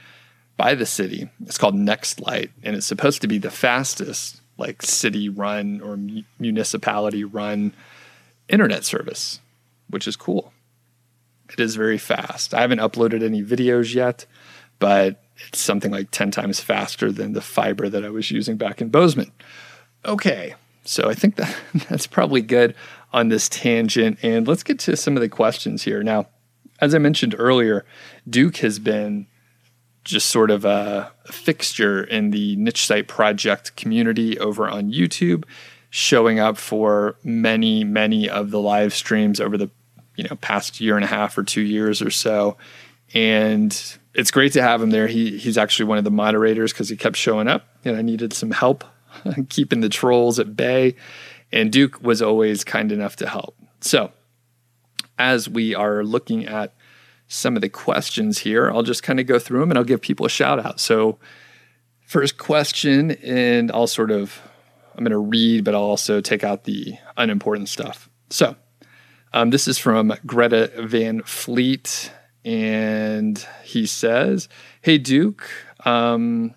[0.57, 5.29] by the city it's called NextLight, and it's supposed to be the fastest like city
[5.29, 5.97] run or
[6.37, 7.73] municipality run
[8.49, 9.39] internet service
[9.89, 10.51] which is cool
[11.51, 12.53] it is very fast.
[12.53, 14.25] I haven't uploaded any videos yet,
[14.79, 18.81] but it's something like 10 times faster than the fiber that I was using back
[18.81, 19.31] in Bozeman.
[20.05, 21.55] Okay, so I think that
[21.89, 22.75] that's probably good
[23.11, 24.19] on this tangent.
[24.21, 26.03] And let's get to some of the questions here.
[26.03, 26.27] Now,
[26.79, 27.85] as I mentioned earlier,
[28.29, 29.27] Duke has been
[30.03, 35.43] just sort of a, fixture in the niche site project community over on YouTube,
[35.91, 39.69] showing up for many, many of the live streams over the
[40.19, 42.57] you know past year and a half or two years or so,
[43.13, 45.07] and it's great to have him there.
[45.07, 48.33] He he's actually one of the moderators because he kept showing up, and I needed
[48.33, 48.83] some help
[49.49, 50.95] keeping the trolls at bay,
[51.53, 53.55] and Duke was always kind enough to help.
[53.79, 54.11] So,
[55.17, 56.73] as we are looking at
[57.29, 60.01] some of the questions here, I'll just kind of go through them and I'll give
[60.01, 60.81] people a shout out.
[60.81, 61.17] So,
[62.01, 64.41] first question, and I'll sort of
[64.99, 68.09] I'm going to read, but I'll also take out the unimportant stuff.
[68.29, 68.57] So,
[69.33, 72.11] um, this is from Greta Van Fleet,
[72.43, 74.49] and he says,
[74.81, 75.49] Hey, Duke,
[75.85, 76.55] um,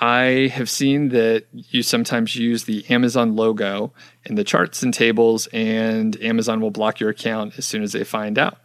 [0.00, 3.92] I have seen that you sometimes use the Amazon logo
[4.24, 8.04] in the charts and tables, and Amazon will block your account as soon as they
[8.04, 8.58] find out.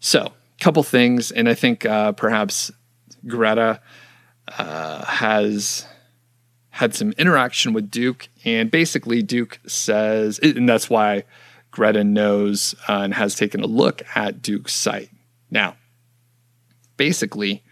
[0.00, 2.70] So, a couple things, and I think uh, perhaps
[3.26, 3.80] Greta
[4.58, 5.86] uh, has
[6.70, 11.24] had some interaction with Duke, and basically Duke says, and that's why
[11.76, 15.10] Greta knows uh, and has taken a look at Duke's site.
[15.50, 15.76] Now,
[16.96, 17.62] basically,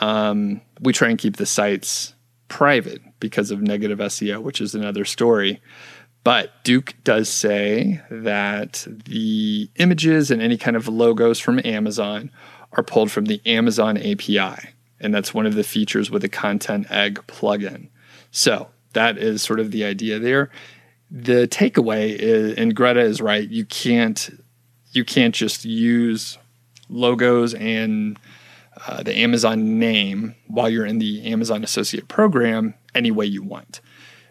[0.00, 2.14] Um, we try and keep the sites
[2.48, 5.60] private because of negative SEO, which is another story.
[6.24, 12.30] But Duke does say that the images and any kind of logos from Amazon
[12.72, 14.68] are pulled from the Amazon API.
[15.00, 17.88] And that's one of the features with the Content Egg plugin.
[18.30, 20.50] So that is sort of the idea there.
[21.10, 24.30] The takeaway is, and Greta is right, you can't
[24.92, 26.38] you can't just use
[26.88, 28.18] logos and
[28.86, 33.80] uh, the Amazon name while you're in the Amazon Associate Program any way you want.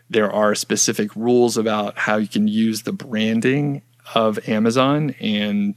[0.10, 3.82] There are specific rules about how you can use the branding
[4.16, 5.76] of Amazon and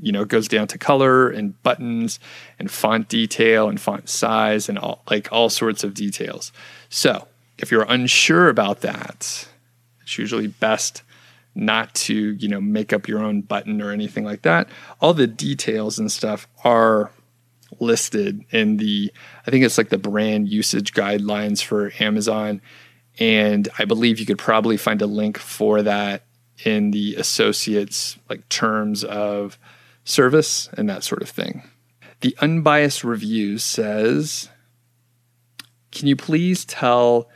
[0.00, 2.18] you know it goes down to color and buttons
[2.58, 6.52] and font detail and font size and all like all sorts of details.
[6.88, 7.28] So,
[7.58, 9.48] if you're unsure about that,
[10.08, 11.02] it's usually best
[11.54, 14.66] not to, you know, make up your own button or anything like that.
[15.02, 17.10] All the details and stuff are
[17.78, 19.12] listed in the
[19.46, 22.62] I think it's like the brand usage guidelines for Amazon
[23.18, 26.22] and I believe you could probably find a link for that
[26.64, 29.58] in the associates like terms of
[30.04, 31.62] service and that sort of thing.
[32.20, 34.48] The unbiased review says,
[35.92, 37.28] "Can you please tell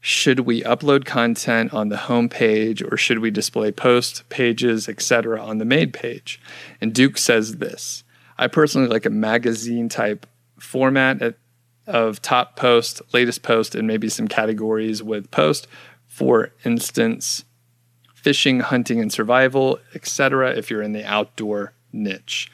[0.00, 5.42] should we upload content on the home page or should we display post pages, etc.
[5.42, 6.40] on the made page?"
[6.80, 8.04] And Duke says this,
[8.38, 10.26] I personally like a magazine type
[10.58, 11.34] format at,
[11.86, 15.66] of top post, latest post, and maybe some categories with post.
[16.06, 17.44] For instance,
[18.14, 20.52] fishing, hunting, and survival, etc.
[20.56, 22.50] If you're in the outdoor niche.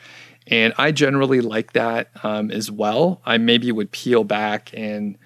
[0.46, 3.20] And I generally like that um, as well.
[3.24, 5.16] I maybe would peel back and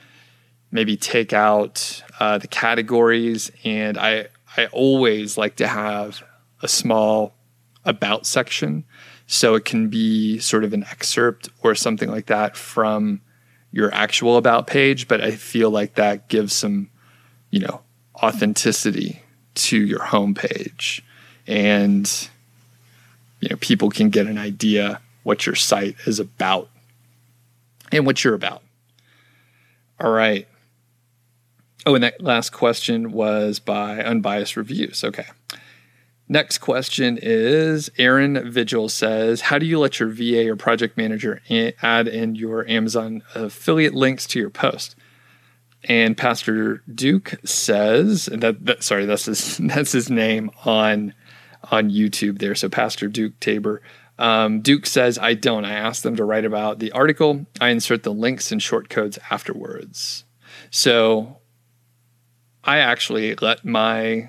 [0.70, 3.50] maybe take out uh, the categories.
[3.64, 6.22] And I, I always like to have
[6.62, 7.34] a small
[7.84, 8.84] about section.
[9.26, 13.20] So it can be sort of an excerpt or something like that from
[13.70, 15.08] your actual about page.
[15.08, 16.90] But I feel like that gives some,
[17.50, 17.82] you know,
[18.16, 19.22] authenticity
[19.54, 21.02] to your homepage.
[21.46, 22.28] And
[23.40, 26.70] you know people can get an idea what your site is about
[27.92, 28.62] and what you're about
[30.00, 30.48] all right
[31.86, 35.26] oh and that last question was by unbiased reviews okay
[36.28, 41.40] next question is aaron vigil says how do you let your va or project manager
[41.82, 44.96] add in your amazon affiliate links to your post
[45.84, 51.14] and pastor duke says that, that sorry that's his that's his name on
[51.70, 52.54] on YouTube there.
[52.54, 53.82] So Pastor Duke Tabor.
[54.18, 55.64] Um, Duke says, I don't.
[55.64, 57.46] I ask them to write about the article.
[57.60, 60.24] I insert the links and short codes afterwards.
[60.70, 61.37] So
[62.68, 64.28] I actually let my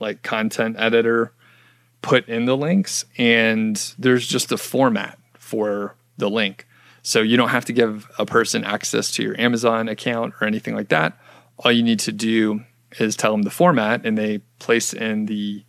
[0.00, 1.32] like content editor
[2.00, 6.66] put in the links and there's just a format for the link.
[7.02, 10.74] So you don't have to give a person access to your Amazon account or anything
[10.74, 11.16] like that.
[11.58, 12.64] All you need to do
[12.98, 15.64] is tell them the format and they place in the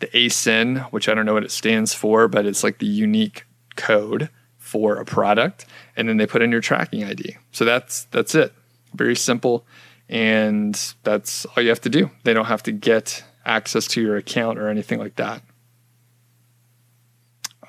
[0.00, 3.46] the ASIN, which I don't know what it stands for, but it's like the unique
[3.76, 4.28] code
[4.58, 5.64] for a product,
[5.96, 7.36] and then they put in your tracking ID.
[7.52, 8.52] So that's that's it.
[8.94, 9.66] Very simple,
[10.10, 12.10] and that's all you have to do.
[12.24, 15.42] They don't have to get access to your account or anything like that.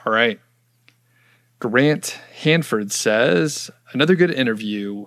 [0.06, 0.40] All right.
[1.60, 5.06] Grant Hanford says another good interview.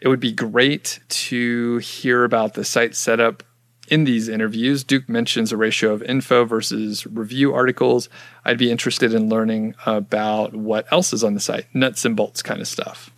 [0.00, 3.42] It would be great to hear about the site setup
[3.90, 8.08] in these interviews, Duke mentions a ratio of info versus review articles.
[8.44, 12.40] I'd be interested in learning about what else is on the site, nuts and bolts
[12.40, 13.10] kind of stuff.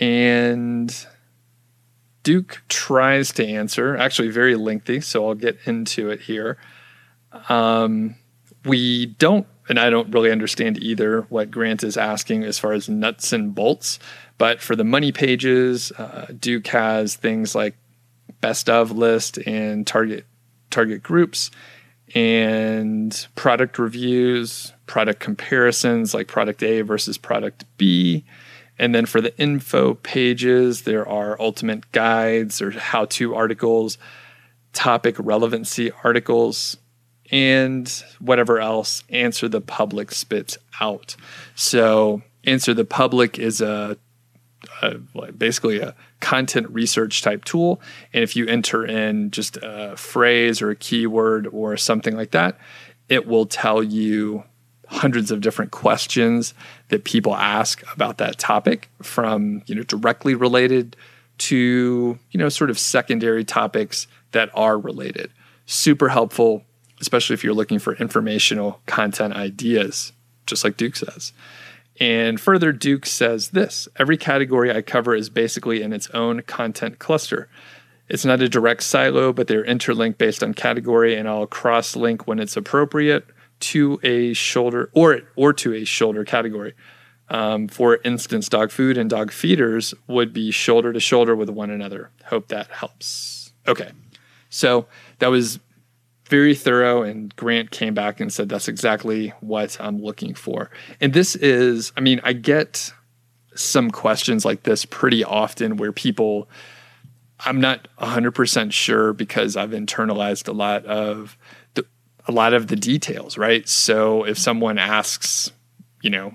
[0.00, 1.06] And
[2.28, 6.58] Duke tries to answer, actually, very lengthy, so I'll get into it here.
[7.48, 8.16] Um,
[8.66, 12.86] we don't, and I don't really understand either what Grant is asking as far as
[12.86, 13.98] nuts and bolts,
[14.36, 17.78] but for the money pages, uh, Duke has things like
[18.42, 20.26] best of list and target
[20.68, 21.50] target groups
[22.14, 28.26] and product reviews, product comparisons like product A versus product B.
[28.78, 33.98] And then for the info pages, there are ultimate guides or how to articles,
[34.72, 36.76] topic relevancy articles,
[37.30, 37.88] and
[38.20, 41.16] whatever else Answer the Public spits out.
[41.54, 43.98] So, Answer the Public is a
[44.82, 44.98] a,
[45.32, 47.80] basically a content research type tool.
[48.12, 52.58] And if you enter in just a phrase or a keyword or something like that,
[53.08, 54.44] it will tell you
[54.88, 56.54] hundreds of different questions
[56.88, 60.96] that people ask about that topic from, you know, directly related
[61.38, 65.30] to, you know, sort of secondary topics that are related.
[65.66, 66.64] Super helpful,
[67.00, 70.12] especially if you're looking for informational content ideas,
[70.46, 71.32] just like Duke says.
[72.00, 76.98] And further, Duke says this every category I cover is basically in its own content
[76.98, 77.48] cluster.
[78.08, 82.26] It's not a direct silo, but they're interlinked based on category, and I'll cross link
[82.26, 83.26] when it's appropriate
[83.60, 86.74] to a shoulder or or to a shoulder category.
[87.30, 91.70] Um, for instance, dog food and dog feeders would be shoulder to shoulder with one
[91.70, 92.10] another.
[92.24, 93.52] Hope that helps.
[93.66, 93.90] Okay,
[94.48, 94.86] so
[95.18, 95.58] that was
[96.28, 100.70] very thorough, and Grant came back and said that's exactly what I'm looking for.
[101.00, 102.92] And this is, I mean, I get
[103.54, 106.48] some questions like this pretty often where people
[107.40, 111.37] I'm not 100% sure because I've internalized a lot of
[112.28, 113.66] a lot of the details, right?
[113.66, 115.50] So if someone asks,
[116.02, 116.34] you know,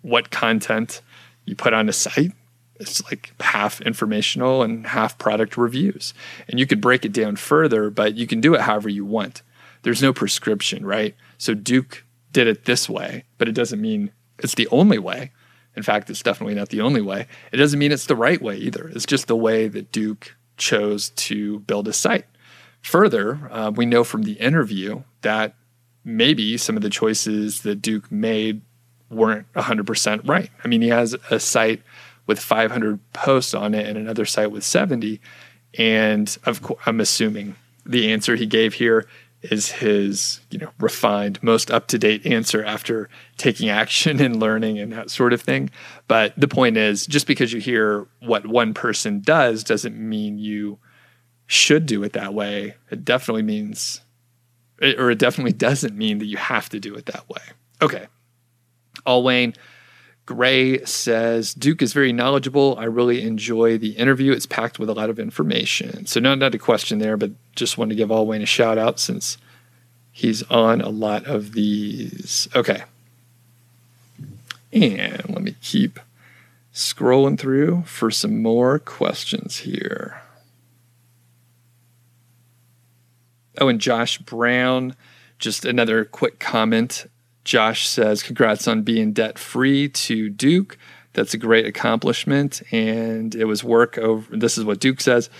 [0.00, 1.02] what content
[1.44, 2.32] you put on a site,
[2.80, 6.14] it's like half informational and half product reviews.
[6.48, 9.42] And you could break it down further, but you can do it however you want.
[9.82, 11.14] There's no prescription, right?
[11.38, 15.30] So Duke did it this way, but it doesn't mean it's the only way.
[15.76, 17.26] In fact, it's definitely not the only way.
[17.52, 18.88] It doesn't mean it's the right way either.
[18.88, 22.26] It's just the way that Duke chose to build a site.
[22.84, 25.54] Further, uh, we know from the interview that
[26.04, 28.60] maybe some of the choices that Duke made
[29.08, 30.50] weren't 100% right.
[30.62, 31.82] I mean, he has a site
[32.26, 35.18] with 500 posts on it and another site with 70.
[35.78, 37.56] And of course, I'm assuming
[37.86, 39.06] the answer he gave here
[39.40, 44.78] is his you know refined most up to date answer after taking action and learning
[44.78, 45.68] and that sort of thing
[46.08, 50.78] but the point is just because you hear what one person does doesn't mean you
[51.46, 54.00] should do it that way it definitely means
[54.80, 57.42] or it definitely doesn't mean that you have to do it that way
[57.82, 58.06] okay
[59.06, 59.54] all wayne
[60.26, 62.76] Gray says Duke is very knowledgeable.
[62.78, 64.32] I really enjoy the interview.
[64.32, 66.06] It's packed with a lot of information.
[66.06, 68.78] So, not, not a question there, but just wanted to give All Wayne a shout
[68.78, 69.36] out since
[70.10, 72.48] he's on a lot of these.
[72.54, 72.84] Okay.
[74.72, 76.00] And let me keep
[76.72, 80.22] scrolling through for some more questions here.
[83.58, 84.96] Oh, and Josh Brown,
[85.38, 87.06] just another quick comment
[87.44, 90.78] Josh says, Congrats on being debt free to Duke.
[91.12, 92.62] That's a great accomplishment.
[92.72, 95.30] And it was work over, this is what Duke says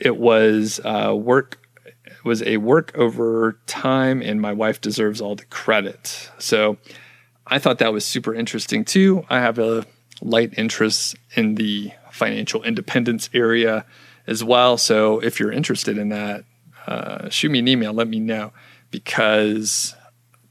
[0.00, 1.58] it was uh, work.
[2.04, 6.30] It was a work over time, and my wife deserves all the credit.
[6.38, 6.76] So
[7.46, 9.24] I thought that was super interesting too.
[9.30, 9.86] I have a
[10.20, 13.84] light interest in the financial independence area
[14.26, 14.76] as well.
[14.76, 16.44] So if you're interested in that,
[16.86, 18.52] uh, shoot me an email, let me know
[18.90, 19.94] because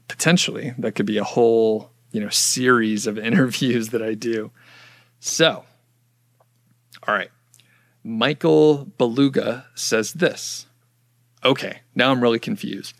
[0.08, 4.50] potentially that could be a whole you know series of interviews that I do.
[5.20, 5.64] So,
[7.06, 7.30] all right,
[8.04, 10.66] Michael Beluga says this.
[11.44, 12.94] Okay, now I'm really confused.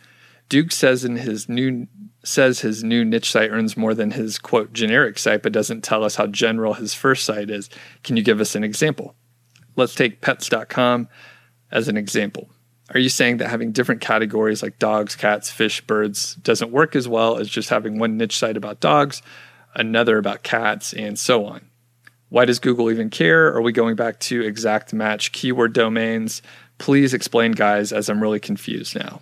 [0.49, 1.87] Duke says in his new
[2.24, 6.05] says his new niche site earns more than his quote generic site, but doesn't tell
[6.05, 7.68] us how general his first site is.
[8.05, 9.14] Can you give us an example?
[9.76, 11.09] Let's take pets.com
[11.70, 12.51] as an example.
[12.95, 17.09] Are you saying that having different categories like dogs, cats, fish, birds doesn't work as
[17.09, 19.22] well as just having one niche site about dogs,
[19.74, 21.68] another about cats, and so on?
[22.28, 23.47] Why does Google even care?
[23.55, 26.43] Are we going back to exact match keyword domains?
[26.78, 29.20] Please explain, guys, as I'm really confused now.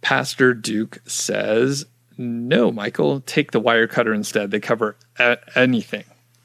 [0.00, 1.86] Pastor Duke says,
[2.16, 4.50] No, Michael, take the Wirecutter instead.
[4.50, 6.04] They cover a- anything,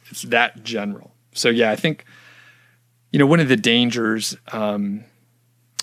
[0.10, 1.14] it's that general.
[1.34, 2.06] So, yeah, I think
[3.14, 5.06] you know, one of the dangers um,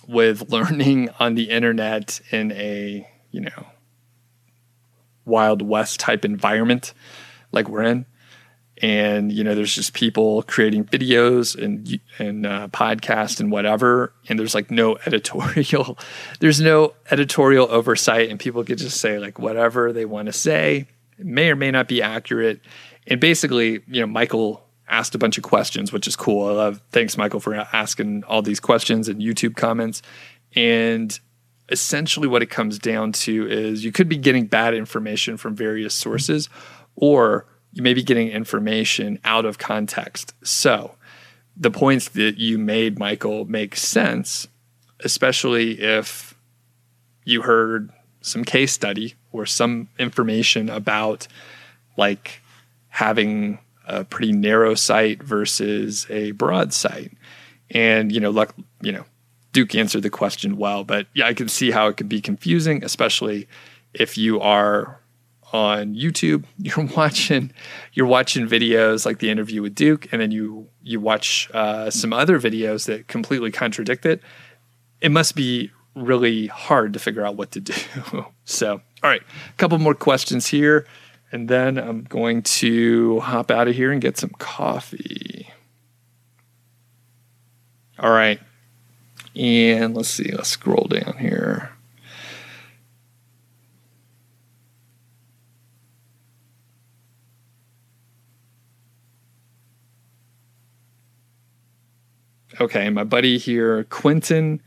[0.06, 3.66] with learning on the internet in a, you know,
[5.24, 6.92] Wild West type environment
[7.52, 8.04] like we're in.
[8.82, 14.12] And, you know, there's just people creating videos and, and uh, podcasts and whatever.
[14.28, 15.98] And there's like no editorial,
[16.40, 18.28] there's no editorial oversight.
[18.28, 20.88] And people could just say like whatever they want to say.
[21.16, 22.60] It may or may not be accurate.
[23.06, 26.49] And basically, you know, Michael asked a bunch of questions, which is cool.
[26.49, 30.03] I love thanks Michael for asking all these questions and YouTube comments.
[30.55, 31.18] And
[31.70, 35.95] essentially what it comes down to is you could be getting bad information from various
[35.95, 36.49] sources
[36.97, 40.34] or you may be getting information out of context.
[40.43, 40.97] So
[41.57, 44.49] the points that you made, Michael, make sense,
[45.01, 46.34] especially if
[47.24, 47.91] you heard
[48.22, 51.28] some case study or some information about
[51.97, 52.43] like
[52.88, 57.12] having a pretty narrow site versus a broad site.
[57.70, 59.04] And, you know, luck, you know,
[59.52, 62.84] Duke answered the question well, but yeah, I can see how it could be confusing,
[62.84, 63.48] especially
[63.94, 65.00] if you are
[65.52, 67.52] on YouTube, you're watching
[67.92, 72.12] you're watching videos like the interview with Duke, and then you you watch uh, some
[72.12, 74.22] other videos that completely contradict it.
[75.00, 77.74] It must be really hard to figure out what to do.
[78.44, 80.86] so, all right, a couple more questions here
[81.32, 85.48] And then I'm going to hop out of here and get some coffee.
[87.98, 88.40] All right.
[89.36, 91.70] And let's see, let's scroll down here.
[102.60, 104.60] Okay, my buddy here, Quentin.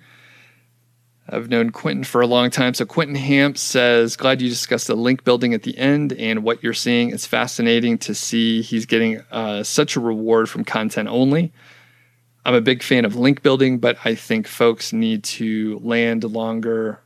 [1.30, 2.74] I've known Quentin for a long time.
[2.74, 6.62] So Quentin Hamp says, glad you discussed the link building at the end and what
[6.62, 7.12] you're seeing.
[7.12, 11.54] It's fascinating to see he's getting uh, such a reward from content only.
[12.46, 17.00] I'm a big fan of link building, but I think folks need to land longer,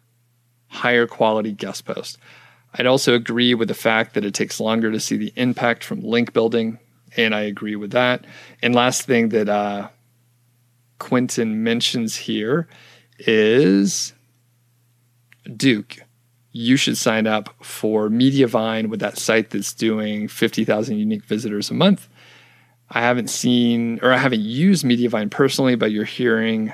[0.67, 2.17] higher quality guest posts.
[2.73, 6.01] I'd also agree with the fact that it takes longer to see the impact from
[6.01, 6.79] link building,
[7.15, 8.25] and I agree with that.
[8.63, 9.89] And last thing that uh,
[10.97, 12.67] Quentin mentions here
[13.19, 14.13] is
[15.55, 15.97] Duke.
[16.51, 21.73] You should sign up for Mediavine with that site that's doing 50,000 unique visitors a
[21.73, 22.07] month.
[22.89, 26.73] I haven't seen or I haven't used Mediavine personally, but you're hearing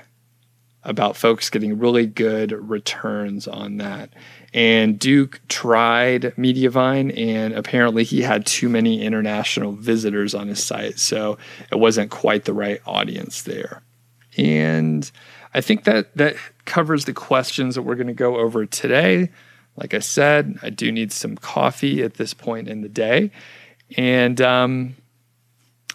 [0.84, 4.10] about folks getting really good returns on that.
[4.54, 11.00] And Duke tried Mediavine, and apparently he had too many international visitors on his site.
[11.00, 11.38] So
[11.72, 13.82] it wasn't quite the right audience there.
[14.38, 15.10] And
[15.54, 16.36] I think that that
[16.66, 19.30] covers the questions that we're going to go over today.
[19.76, 23.32] Like I said, I do need some coffee at this point in the day.
[23.98, 24.96] And um,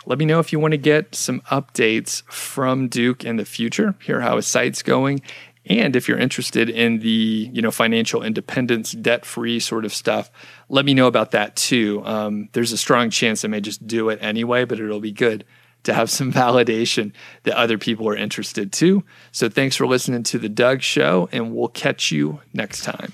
[0.06, 3.94] let me know if you want to get some updates from Duke in the future,
[4.02, 5.22] hear how his site's going,
[5.68, 10.30] and if you're interested in the you know financial independence, debt free sort of stuff,
[10.68, 12.02] let me know about that too.
[12.04, 15.44] Um, there's a strong chance I may just do it anyway, but it'll be good
[15.84, 17.12] to have some validation
[17.44, 19.04] that other people are interested too.
[19.32, 23.12] So thanks for listening to the Doug Show, and we'll catch you next time.